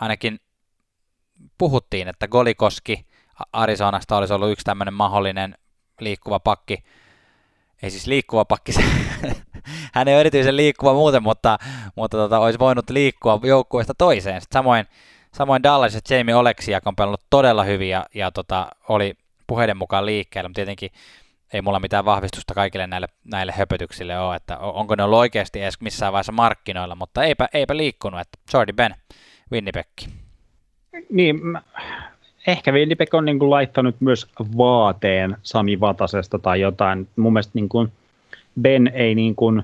[0.00, 0.40] ainakin
[1.58, 3.06] puhuttiin, että Golikoski
[3.52, 5.54] Arizonasta olisi ollut yksi tämmöinen mahdollinen
[6.00, 6.84] liikkuva pakki.
[7.82, 8.72] Ei siis liikkuva pakki,
[9.94, 11.58] hän ei ole erityisen liikkuva muuten, mutta,
[11.96, 14.40] mutta tota, olisi voinut liikkua joukkueesta toiseen.
[14.40, 14.86] Sitten samoin,
[15.34, 19.14] samoin Dallas ja Jamie Oleksi, joka on pelannut todella hyvin ja, ja tota, oli
[19.46, 20.90] puheiden mukaan liikkeellä, mutta tietenkin
[21.52, 25.80] ei mulla mitään vahvistusta kaikille näille, näille höpötyksille ole, että onko ne ollut oikeasti edes
[25.80, 28.94] missään vaiheessa markkinoilla, mutta eipä, eipä liikkunut, että Jordi Ben,
[29.52, 29.86] Winnipeg.
[31.10, 31.62] Niin, mä,
[32.46, 34.26] ehkä Winnipeg on niin kuin laittanut myös
[34.58, 37.08] vaateen Sami Vatasesta tai jotain.
[37.16, 37.92] Mun mielestä niin kuin
[38.60, 39.62] Ben ei niin kuin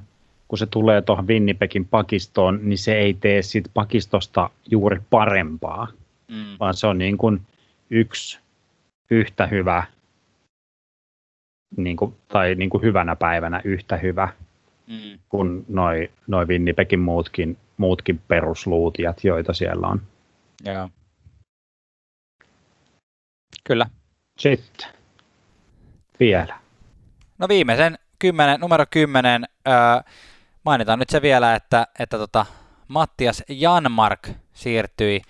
[0.48, 5.88] kun se tulee tuohon Winnipegin pakistoon, niin se ei tee siitä pakistosta juuri parempaa,
[6.28, 6.56] mm.
[6.60, 7.40] vaan se on niin kuin
[7.90, 8.38] yksi
[9.10, 9.82] yhtä hyvä,
[11.76, 14.28] niin kuin, tai niin kuin hyvänä päivänä yhtä hyvä
[14.86, 15.18] mm.
[15.28, 20.02] kuin noi, noi Winnipegin muutkin, muutkin perusluutijat, joita siellä on.
[20.64, 20.90] Joo.
[23.64, 23.86] Kyllä.
[24.38, 24.88] Sitten
[26.20, 26.58] vielä.
[27.38, 29.74] No viimeisen kymmenen, numero 10, öö,
[30.64, 32.46] mainitaan nyt se vielä, että, että tota,
[32.88, 35.20] Mattias Janmark siirtyi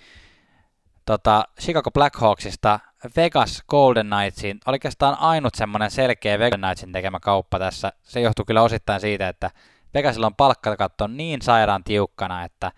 [1.09, 2.79] tota, Chicago Blackhawksista
[3.15, 4.59] Vegas Golden Knightsiin.
[4.65, 7.93] Oikeastaan ainut semmoinen selkeä Vegas Knightsin tekemä kauppa tässä.
[8.03, 9.51] Se johtuu kyllä osittain siitä, että
[9.93, 12.71] Vegasilla on palkkakatto niin sairaan tiukkana, että,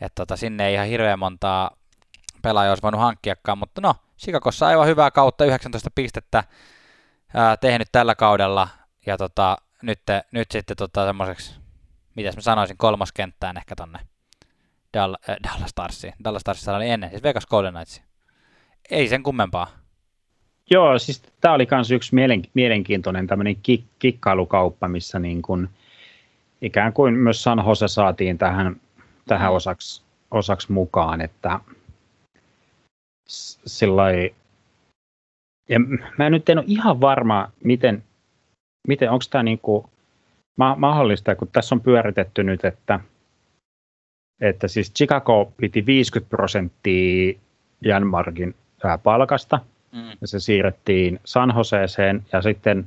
[0.00, 1.70] että tota, sinne ei ihan hirveän montaa
[2.42, 6.44] pelaajaa olisi voinut hankkiakaan, mutta no, Chicagossa aivan hyvää kautta, 19 pistettä
[7.34, 8.68] ää, tehnyt tällä kaudella,
[9.06, 10.00] ja tota, nyt,
[10.32, 11.60] nyt sitten tota, semmoiseksi,
[12.14, 14.09] mitäs mä sanoisin, kolmoskenttään ehkä tonne
[14.94, 16.12] Dall, äh, Dallas Starsiin.
[16.24, 18.02] Dallas Starsissa oli ennen, siis Vegas Golden Knights.
[18.90, 19.66] Ei sen kummempaa.
[20.70, 25.68] Joo, siis tämä oli myös yksi mielen, mielenkiintoinen tämmöinen kik, kikkailukauppa, missä niin kun,
[26.62, 28.80] ikään kuin myös San Jose saatiin tähän,
[29.28, 31.60] tähän osaksi, osaksi mukaan, että
[33.66, 34.34] sillai,
[35.68, 35.80] ja
[36.18, 38.04] mä nyt en ole ihan varma, miten,
[38.88, 39.90] miten onko tämä niinku
[40.76, 43.00] mahdollista, kun tässä on pyöritetty nyt, että,
[44.40, 47.38] että siis Chicago piti 50 prosenttia
[47.80, 48.54] Janmarkin
[49.02, 49.60] palkasta,
[49.92, 50.10] mm.
[50.20, 52.86] ja se siirrettiin San Joseeseen, ja sitten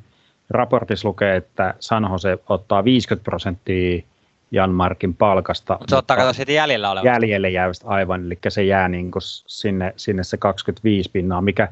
[0.50, 4.04] raportissa lukee, että San Jose ottaa 50 prosenttia
[4.52, 5.74] Janmarkin palkasta.
[5.74, 7.08] Mutta se ottaa kato siitä jäljellä olevasta.
[7.08, 11.68] Jäljelle jäävästä aivan, eli se jää niin kuin sinne, sinne se 25 pinnaa, mikä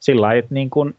[0.00, 0.96] sillä lailla, että niin kuin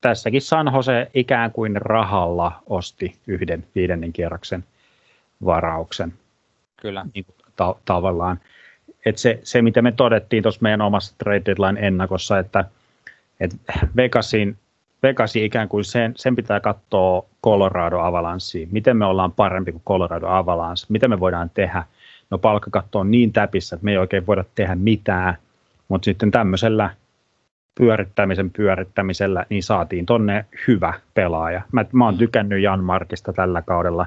[0.00, 4.64] tässäkin San Jose ikään kuin rahalla osti yhden viidennen kierroksen
[5.44, 6.12] varauksen.
[6.76, 7.06] Kyllä.
[7.14, 8.40] Niin kuin ta- tavallaan.
[9.06, 12.64] Et se, se, mitä me todettiin tuossa meidän omassa trade deadline ennakossa, että,
[13.40, 13.56] että
[13.96, 14.56] Vegasin,
[15.02, 18.68] Vegasin ikään kuin sen, sen pitää katsoa Colorado Avalanssiin.
[18.72, 20.86] Miten me ollaan parempi kuin Colorado Avalanche?
[20.88, 21.84] Mitä me voidaan tehdä?
[22.30, 25.36] No palkkakatto on niin täpissä, että me ei oikein voida tehdä mitään,
[25.88, 26.90] mutta sitten tämmöisellä
[27.74, 31.62] pyörittämisen pyörittämisellä, niin saatiin tonne hyvä pelaaja.
[31.72, 34.06] Mä, mä oon tykännyt Jan Markista tällä kaudella.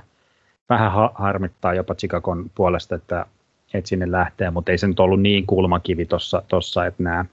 [0.69, 3.25] Vähän ha- harmittaa jopa Chicagon puolesta, että,
[3.73, 6.05] että sinne lähtee, mutta ei se nyt ollut niin kulmakivi
[6.47, 7.25] tuossa, että nämä,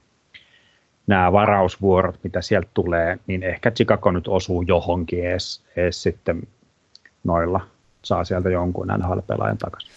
[1.06, 6.42] nämä varausvuorot, mitä sieltä tulee, niin ehkä Chicago nyt osuu johonkin edes, edes sitten
[7.24, 7.60] noilla.
[8.02, 9.92] Saa sieltä jonkun NHL-pelaajan takaisin.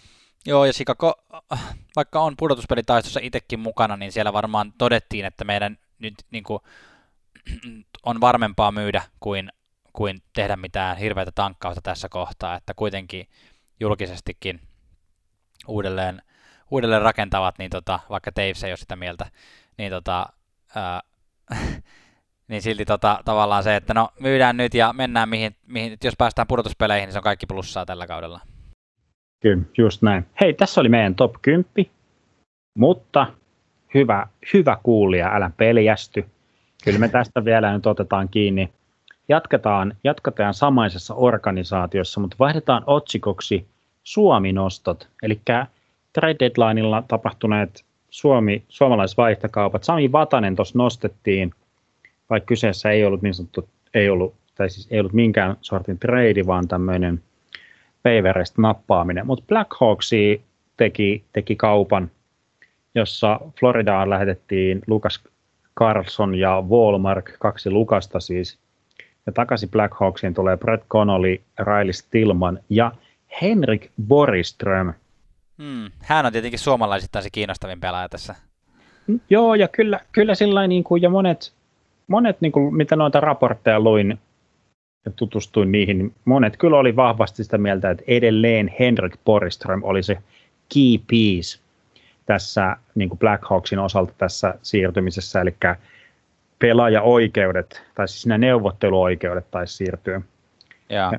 [0.45, 1.13] Joo, ja Chicago,
[1.95, 6.59] vaikka on pudotuspelitaistossa itsekin mukana, niin siellä varmaan todettiin, että meidän nyt niin kuin,
[8.05, 9.49] on varmempaa myydä kuin,
[9.93, 13.27] kuin tehdä mitään hirveätä tankkausta tässä kohtaa, että kuitenkin
[13.79, 14.59] julkisestikin
[15.67, 16.21] uudelleen,
[16.73, 19.25] uudelleen rakentavat, niin tota, vaikka Taves ei ole sitä mieltä,
[19.77, 20.25] niin, tota,
[20.75, 21.01] ää,
[22.49, 26.47] niin silti tota, tavallaan se, että no myydään nyt ja mennään mihin, mihin jos päästään
[26.47, 28.39] pudotuspeleihin, niin se on kaikki plussaa tällä kaudella.
[29.41, 30.25] Kyllä, just näin.
[30.41, 31.91] Hei, tässä oli meidän top 10,
[32.77, 33.27] mutta
[33.93, 36.25] hyvä, hyvä kuulija, älä peljästy.
[36.83, 38.73] Kyllä me tästä vielä nyt otetaan kiinni.
[39.29, 43.67] Jatketaan, jatketaan samaisessa organisaatiossa, mutta vaihdetaan otsikoksi
[44.03, 45.41] Suomi-nostot, eli
[46.13, 49.83] trade deadlineilla tapahtuneet Suomi, suomalaisvaihtokaupat.
[49.83, 51.51] Sami Vatanen tuossa nostettiin,
[52.29, 56.45] vaikka kyseessä ei ollut niin sanottu, ei ollut, tai siis ei ollut minkään sortin trade,
[56.47, 57.21] vaan tämmöinen
[58.03, 59.27] payverest nappaaminen.
[59.27, 60.41] Mutta Blackhawksi
[60.77, 62.11] teki, teki kaupan–
[62.95, 65.23] jossa Floridaan lähetettiin Lukas
[65.79, 68.59] Carlson ja Walmark, kaksi Lukasta siis.
[69.25, 72.91] Ja takaisin Blackhawksiin tulee Brett Connolly, Riley Stillman ja
[73.41, 74.93] Henrik Boriström.
[75.57, 75.91] Hmm.
[75.99, 78.35] Hän on tietenkin suomalaisittain se kiinnostavin pelaaja tässä.
[79.29, 81.53] Joo, ja kyllä, kyllä sillä niin kuin, ja monet,
[82.07, 84.19] monet niin kuin, mitä noita raportteja luin
[85.05, 90.03] ja tutustuin niihin, niin monet kyllä oli vahvasti sitä mieltä, että edelleen Henrik Boriström oli
[90.03, 90.17] se
[90.73, 91.59] key piece
[92.25, 95.55] tässä niin kuin Black Hawksin osalta tässä siirtymisessä, eli
[96.59, 100.21] pelaajaoikeudet, tai siis nämä neuvotteluoikeudet taisi siirtyä.
[100.89, 101.11] Ja.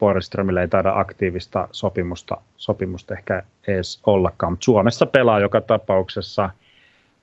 [0.00, 6.50] Borströmille ei taida aktiivista sopimusta, sopimusta ehkä edes ollakaan, mutta Suomessa pelaa joka tapauksessa.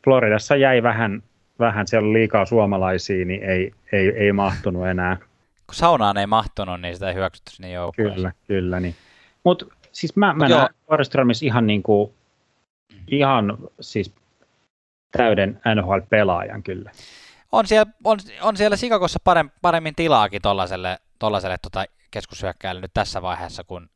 [0.04, 1.24] Floridassa jäi vähän,
[1.60, 5.18] vähän siellä liikaa suomalaisia, niin ei, ei, ei mahtunut enää.
[5.68, 8.16] Kun saunaan ei mahtunut, niin sitä ei hyväksytty sinne joukkueeseen.
[8.16, 8.80] Kyllä, kyllä.
[8.80, 8.96] Niin.
[9.44, 10.70] Mutta siis mä, mä näen
[11.44, 12.12] ihan niin kuin
[13.08, 14.14] ihan siis
[15.12, 16.92] täyden NHL-pelaajan kyllä.
[17.52, 23.22] On siellä, on, on siellä Sikakossa parem, paremmin tilaakin tuollaiselle tollaselle tota keskushyökkääjälle nyt tässä
[23.22, 23.90] vaiheessa kuin,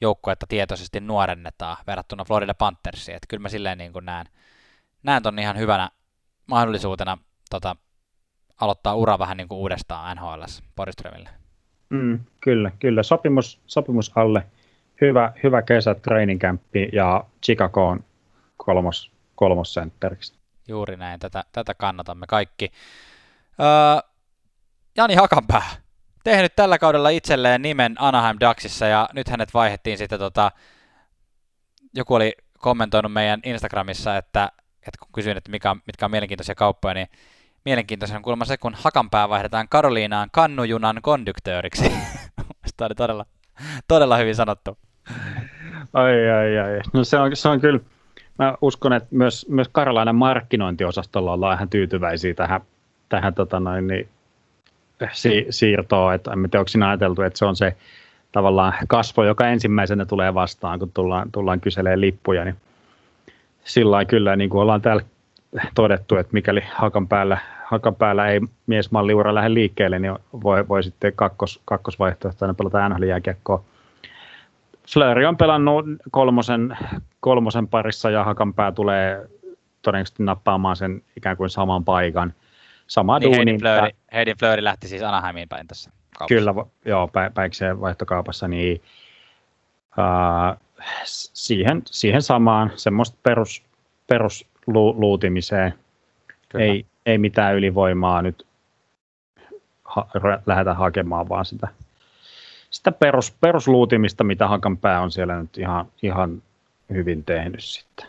[0.00, 3.16] joukkuetta tietoisesti nuorennetaan verrattuna Florida Panthersiin.
[3.16, 4.26] Että kyllä mä silleen niin kuin näen,
[5.02, 5.90] näen ton ihan hyvänä
[6.46, 7.18] mahdollisuutena
[7.50, 7.76] tota,
[8.60, 10.42] aloittaa ura vähän niin kuin uudestaan NHL
[10.76, 11.30] Poriströmille.
[11.88, 13.02] Mm, kyllä, kyllä.
[13.02, 14.46] Sopimus, sopimus alle.
[15.00, 18.04] Hyvä, hyvä kesä, training campi ja Chicago on
[18.56, 20.34] kolmos, kolmosentteriksi.
[20.68, 22.72] Juuri näin, tätä, tätä kannatamme kaikki.
[23.60, 24.10] Öö,
[24.96, 25.62] Jani Hakanpää,
[26.30, 30.52] tehnyt tällä kaudella itselleen nimen Anaheim Ducksissa ja nyt hänet vaihettiin sitten tota,
[31.94, 36.94] joku oli kommentoinut meidän Instagramissa, että, että kun kysyin, että mikä, mitkä on mielenkiintoisia kauppoja,
[36.94, 37.08] niin
[37.64, 41.88] mielenkiintoisia on kuulemma se, kun Hakanpää vaihdetaan Karoliinaan kannujunan konduktööriksi.
[42.76, 43.26] Tämä oli todella,
[43.88, 44.78] todella hyvin sanottu.
[45.92, 46.80] Ai, ai, ai.
[46.92, 47.80] No se on, se on kyllä,
[48.38, 52.60] mä uskon, että myös, myös Karolainen markkinointiosastolla ollaan ihan tyytyväisiä tähän,
[53.08, 54.08] tähän tota noin, niin,
[55.12, 56.14] si- siirtoon.
[56.14, 57.76] Että en tiedä, onko siinä ajateltu, että se on se
[58.32, 62.44] tavallaan kasvo, joka ensimmäisenä tulee vastaan, kun tullaan, tullaan kyselemään lippuja.
[62.44, 62.56] Niin
[63.64, 65.02] sillä kyllä, niin kuin ollaan täällä
[65.74, 71.12] todettu, että mikäli hakan päällä, hakan päällä ei miesmalliura lähde liikkeelle, niin voi, voi sitten
[71.16, 73.64] kakkos, kakkosvaihtoehtoina pelata NHL-jääkiekkoa.
[75.28, 76.76] On pelannut kolmosen,
[77.20, 79.28] kolmosen parissa ja Hakanpää tulee
[79.82, 82.32] todennäköisesti nappaamaan sen ikään kuin saman paikan.
[82.88, 83.58] Sama niin duuni.
[84.12, 86.34] Heidin Fleury lähti siis Anaheimiin päin tässä kaupassa.
[86.34, 88.82] Kyllä, joo, päikseen vaihtokaupassa, niin
[89.98, 90.60] uh,
[91.04, 93.62] siihen, siihen samaan semmoista perus,
[94.06, 95.74] perusluutimiseen.
[96.58, 98.46] Ei, ei mitään ylivoimaa nyt
[99.84, 100.06] ha,
[100.46, 101.68] lähdetä hakemaan, vaan sitä,
[102.70, 106.42] sitä perus, perusluutimista, mitä Hakanpää on siellä nyt ihan, ihan
[106.92, 108.06] hyvin tehnyt sitten.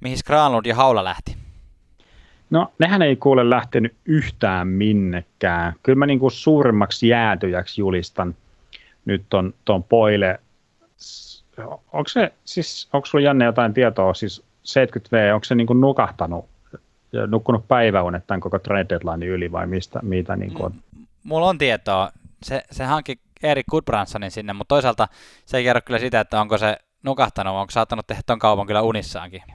[0.00, 1.39] Mihin Granlund ja Haula lähti?
[2.50, 5.72] No, nehän ei kuule lähtenyt yhtään minnekään.
[5.82, 8.34] Kyllä mä niin kuin suurimmaksi jäätyjäksi julistan
[9.04, 10.40] nyt ton, ton Poile.
[11.92, 16.48] Onko se, siis, onko sulla Janne jotain tietoa, siis 70V, onko se niin kuin nukahtanut
[17.12, 20.74] ja nukkunut päiväunet tämän koko trade deadline yli vai mistä, mitä niin kuin on?
[21.24, 22.10] Mulla on tietoa.
[22.42, 25.08] Se, se hankki Erik Goodbransonin sinne, mutta toisaalta
[25.46, 28.82] se ei kerro kyllä sitä, että onko se nukahtanut, onko saattanut tehdä ton kaupan kyllä
[28.82, 29.42] unissaankin.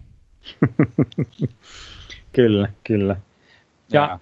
[2.36, 3.16] kyllä, kyllä.
[3.92, 4.20] Ja, ja.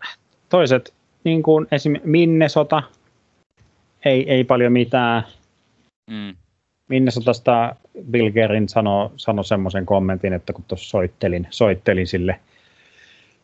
[0.49, 0.93] toiset,
[1.23, 1.95] niin kuin esim.
[2.03, 2.83] Minnesota,
[4.05, 5.23] ei, ei paljon mitään.
[6.09, 6.35] Mm.
[6.89, 7.75] Minnesotasta
[8.11, 12.39] Bill Gerin sanoi sano semmoisen kommentin, että kun tuossa soittelin, soittelin sille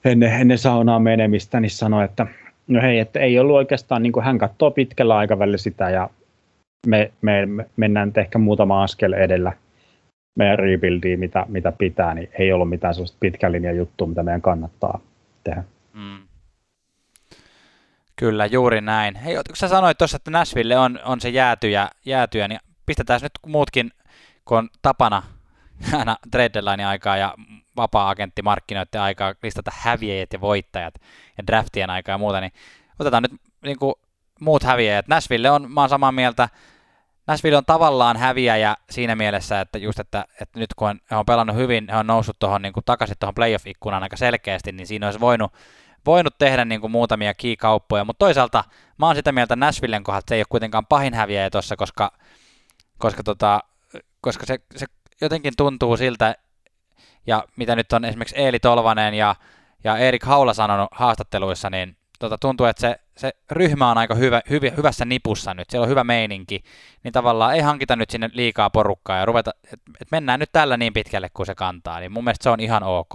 [0.06, 2.28] ennen, ennen saunaa menemistä, niin sanoi, että
[2.68, 6.10] no hei, että ei ollut oikeastaan, niin kuin hän katsoo pitkällä aikavälillä sitä ja
[6.88, 9.54] me, me, me mennään ehkä muutama askel edellä
[10.40, 14.42] meidän rebuildiin, mitä, mitä pitää, niin ei ollut mitään sellaista pitkän linjan juttua, mitä meidän
[14.42, 15.00] kannattaa
[15.44, 15.64] tehdä.
[15.94, 16.20] Mm.
[18.16, 19.16] Kyllä, juuri näin.
[19.16, 23.32] Hei, kun sä sanoit tuossa, että Nashville on, on se jäätyjä, jäätyjä, niin pistetään nyt
[23.48, 23.92] muutkin,
[24.46, 25.24] kun on tapana
[26.00, 27.34] aina trade aikaa ja
[27.76, 30.94] vapaa-agentti markkinoiden aikaa listata häviäjät ja voittajat
[31.38, 32.52] ja draftien aikaa ja muuta, niin
[33.00, 33.96] otetaan nyt niin kuin,
[34.40, 35.08] muut häviäjät.
[35.08, 36.50] Nashville on, mä oon samaa mieltä,
[37.30, 41.56] Nashville on tavallaan häviäjä siinä mielessä, että just, että, että nyt kun he on pelannut
[41.56, 45.54] hyvin, he on noussut tuohon niin takaisin tuohon playoff-ikkunaan aika selkeästi, niin siinä olisi voinut,
[46.06, 48.64] voinut tehdä niin kuin muutamia key-kauppoja, mutta toisaalta
[48.98, 52.12] mä oon sitä mieltä Nashvillen kohdalla, että se ei ole kuitenkaan pahin häviäjä tuossa, koska,
[52.98, 53.60] koska, tota,
[54.22, 54.86] koska se, se
[55.22, 56.36] jotenkin tuntuu siltä,
[57.28, 59.36] ja mitä nyt on esimerkiksi Eeli Tolvanen ja,
[59.84, 64.42] ja Erik Haula sanonut haastatteluissa, niin tota, tuntuu, että se, se ryhmä on aika hyvä,
[64.50, 66.64] hyv, hyvässä nipussa nyt, siellä on hyvä meininki,
[67.04, 70.78] niin tavallaan ei hankita nyt sinne liikaa porukkaa ja ruveta, että et mennään nyt tällä
[70.78, 73.14] niin pitkälle kuin se kantaa, niin mun mielestä se on ihan ok.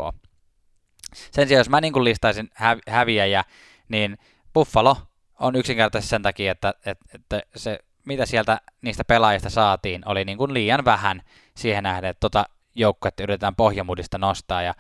[1.14, 3.44] Sen sijaan, jos mä niin listaisin häv, häviäjä,
[3.88, 4.18] niin
[4.54, 4.96] Buffalo
[5.40, 10.38] on yksinkertaisesti sen takia, että, että, että se, mitä sieltä niistä pelaajista saatiin, oli niin
[10.38, 11.22] kuin liian vähän
[11.56, 12.44] siihen nähden, että tota
[12.74, 14.62] joukkuetta yritetään pohjamudista nostaa.
[14.62, 14.74] Ja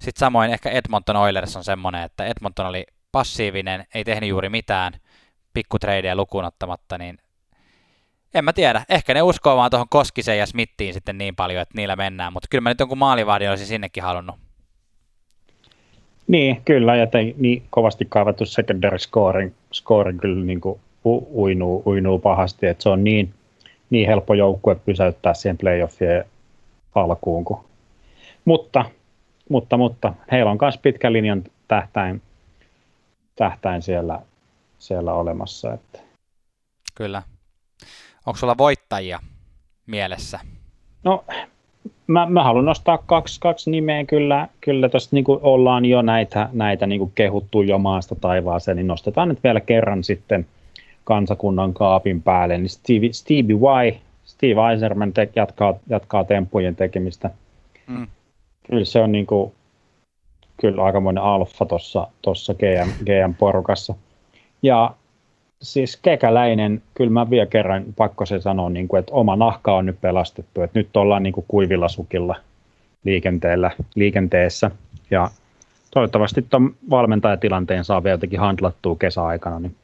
[0.00, 2.86] sitten samoin ehkä Edmonton Oilers on semmoinen, että Edmonton oli
[3.16, 4.92] passiivinen, ei tehnyt juuri mitään,
[5.52, 7.18] pikkutreidejä lukuun ottamatta, niin
[8.34, 8.82] en mä tiedä.
[8.88, 12.48] Ehkä ne uskoo vaan tuohon Koskiseen ja Smittiin sitten niin paljon, että niillä mennään, mutta
[12.50, 14.36] kyllä mä nyt jonkun maalivahdin olisin sinnekin halunnut.
[16.26, 20.80] Niin, kyllä, ja te, niin kovasti kaivattu secondary scoring, scoring kyllä niin kuin
[21.34, 23.34] uinuu, uinuu pahasti, että se on niin,
[23.90, 26.24] niin helppo joukkue pysäyttää siihen playoffien
[26.94, 27.44] alkuun.
[27.44, 27.64] Kun.
[28.44, 28.84] Mutta,
[29.48, 32.22] mutta, mutta heillä on myös pitkän linjan tähtäin,
[33.36, 34.20] tähtäin siellä,
[34.78, 35.72] siellä olemassa.
[35.72, 35.98] Että.
[36.94, 37.22] Kyllä.
[38.26, 39.18] Onko sulla voittajia
[39.86, 40.40] mielessä?
[41.04, 41.24] No,
[42.06, 44.48] mä, mä haluan nostaa kaksi, kaksi nimeä kyllä.
[44.60, 49.44] Kyllä tuossa niin ollaan jo näitä, näitä niin kehuttu jo maasta taivaaseen, niin nostetaan nyt
[49.44, 50.46] vielä kerran sitten
[51.04, 52.58] kansakunnan kaapin päälle.
[52.58, 57.30] Niin Stevie, Stevie Y, Steve Eiserman te- jatkaa, jatkaa temppujen tekemistä.
[57.86, 58.06] Mm.
[58.66, 59.52] Kyllä se on niin kuin,
[60.56, 63.94] kyllä aikamoinen alfa tuossa tossa GM, GM-porukassa.
[64.62, 64.94] Ja
[65.62, 69.86] siis kekäläinen, kyllä mä vielä kerran pakko se sanoa, niin kuin, että oma nahka on
[69.86, 72.36] nyt pelastettu, että nyt ollaan niin kuin kuivilla sukilla
[73.04, 74.70] liikenteellä, liikenteessä.
[75.10, 75.30] Ja
[75.90, 79.76] toivottavasti tuon valmentajatilanteen saa vielä jotenkin handlattua kesäaikana, niin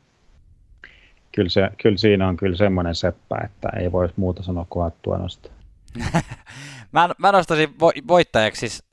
[1.32, 5.19] kyllä, se, kyllä siinä on kyllä semmoinen seppä, että ei voi muuta sanoa kuin hattua
[5.19, 5.53] nostaa.
[6.93, 8.85] mä, mä nostaisin vo- voittajaksi siis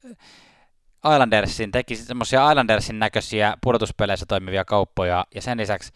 [1.06, 5.94] Islandersin, teki semmoisia Islandersin näköisiä pudotuspeleissä toimivia kauppoja, ja sen lisäksi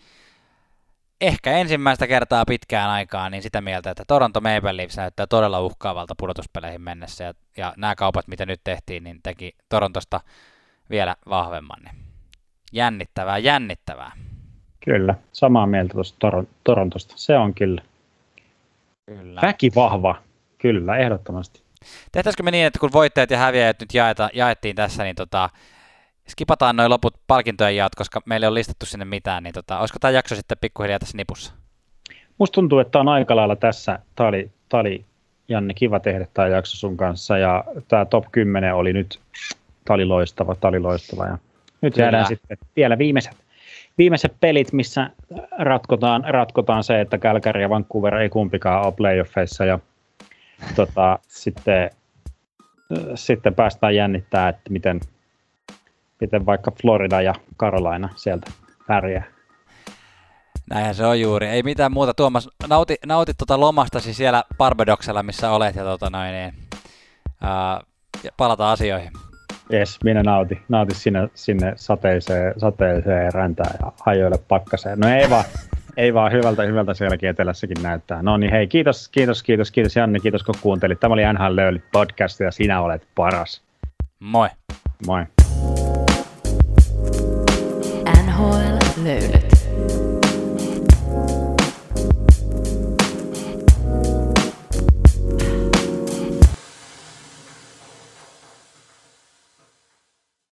[1.21, 6.13] ehkä ensimmäistä kertaa pitkään aikaan niin sitä mieltä, että Toronto Maple Leafs näyttää todella uhkaavalta
[6.17, 10.21] pudotuspeleihin mennessä, ja, ja nämä kaupat, mitä nyt tehtiin, niin teki Torontosta
[10.89, 11.79] vielä vahvemman.
[11.83, 11.95] Niin
[12.71, 14.11] jännittävää, jännittävää.
[14.85, 17.13] Kyllä, samaa mieltä tuosta Tor- Torontosta.
[17.17, 17.81] Se on kyllä.
[19.05, 19.41] Kyllä.
[19.41, 20.15] Väki vahva,
[20.57, 21.61] kyllä, ehdottomasti.
[22.11, 25.49] Tehtäisikö me niin, että kun voittajat ja häviäjät nyt jaeta, jaettiin tässä, niin tota,
[26.29, 29.99] skipataan noin loput palkintojen jaot, koska meillä ei ole listattu sinne mitään, niin tota, olisiko
[29.99, 31.53] tämä jakso sitten pikkuhiljaa tässä nipussa?
[32.37, 33.99] Musta tuntuu, että on aika lailla tässä.
[34.15, 35.05] Tämä oli, tämä oli
[35.49, 39.19] Janne, kiva tehdä tämä jakso sun kanssa, ja tämä top 10 oli nyt,
[39.85, 41.37] tämä oli loistava, tämä oli loistava, ja
[41.81, 42.05] nyt Kyllä.
[42.05, 43.37] jäädään sitten vielä viimeiset,
[43.97, 45.09] viimeiset pelit, missä
[45.59, 49.79] ratkotaan, ratkotaan se, että Calgary ja Vancouver ei kumpikaan ole playoffeissa, ja
[50.75, 51.89] tota, sitten,
[53.15, 54.99] sitten päästään jännittää, että miten,
[56.21, 58.51] miten vaikka Florida ja Carolina sieltä
[58.87, 59.23] pärjää.
[60.69, 61.47] Näinhän se on juuri.
[61.47, 62.13] Ei mitään muuta.
[62.13, 66.53] Tuomas, nauti, nauti tuota lomastasi siellä Barbadoksella, missä olet, ja, tuota noin, niin,
[67.41, 67.81] ää,
[68.23, 69.11] ja palataan asioihin.
[69.69, 74.99] Jes, minä nauti, nauti sinne, sinne sateiseen, sateiseen räntään ja hajoille pakkaseen.
[74.99, 75.45] No ei vaan,
[75.97, 78.21] ei vaan hyvältä, hyvältä sielläkin etelässäkin näyttää.
[78.21, 80.99] No niin hei, kiitos, kiitos, kiitos, kiitos Janne, kiitos kun kuuntelit.
[80.99, 83.61] Tämä oli NHL Löyly podcast ja sinä olet paras.
[84.19, 84.49] Moi.
[85.07, 85.25] Moi.
[88.25, 89.42] NHL Löyly.